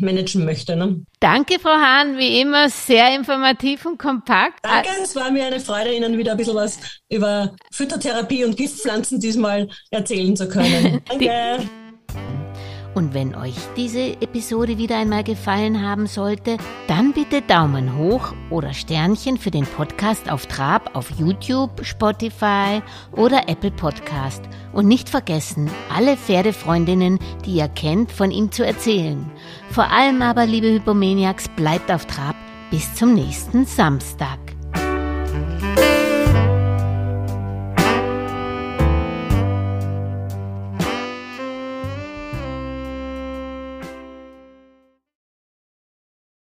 managen 0.00 0.44
möchte. 0.44 0.76
Ne? 0.76 1.04
Danke, 1.20 1.58
Frau 1.58 1.70
Hahn, 1.70 2.18
wie 2.18 2.40
immer 2.40 2.68
sehr 2.68 3.14
informativ 3.14 3.86
und 3.86 3.98
kompakt. 3.98 4.60
Danke, 4.62 4.88
es 5.02 5.14
war 5.16 5.30
mir 5.30 5.44
eine 5.46 5.60
Freude, 5.60 5.94
Ihnen 5.94 6.16
wieder 6.18 6.32
ein 6.32 6.36
bisschen 6.36 6.56
was 6.56 6.78
über 7.08 7.54
Phytotherapie 7.72 8.44
und 8.44 8.56
Giftpflanzen 8.56 9.20
diesmal 9.20 9.68
erzählen 9.90 10.36
zu 10.36 10.48
können. 10.48 11.00
Danke. 11.08 11.70
Und 12.94 13.14
wenn 13.14 13.34
euch 13.36 13.54
diese 13.76 14.20
Episode 14.20 14.76
wieder 14.76 14.98
einmal 14.98 15.22
gefallen 15.22 15.80
haben 15.80 16.06
sollte, 16.06 16.56
dann 16.88 17.12
bitte 17.12 17.40
Daumen 17.40 17.96
hoch 17.96 18.32
oder 18.50 18.72
Sternchen 18.72 19.38
für 19.38 19.52
den 19.52 19.64
Podcast 19.64 20.30
auf 20.30 20.46
Trab 20.46 20.96
auf 20.96 21.10
YouTube, 21.18 21.84
Spotify 21.84 22.82
oder 23.12 23.48
Apple 23.48 23.70
Podcast. 23.70 24.42
Und 24.72 24.88
nicht 24.88 25.08
vergessen, 25.08 25.70
alle 25.94 26.16
Pferdefreundinnen, 26.16 27.18
die 27.44 27.54
ihr 27.54 27.68
kennt, 27.68 28.10
von 28.10 28.30
ihm 28.30 28.50
zu 28.50 28.66
erzählen. 28.66 29.30
Vor 29.70 29.90
allem 29.90 30.20
aber, 30.22 30.46
liebe 30.46 30.72
Hypomaniacs, 30.72 31.48
bleibt 31.50 31.90
auf 31.92 32.06
Trab 32.06 32.34
bis 32.70 32.94
zum 32.94 33.14
nächsten 33.14 33.66
Samstag. 33.66 34.49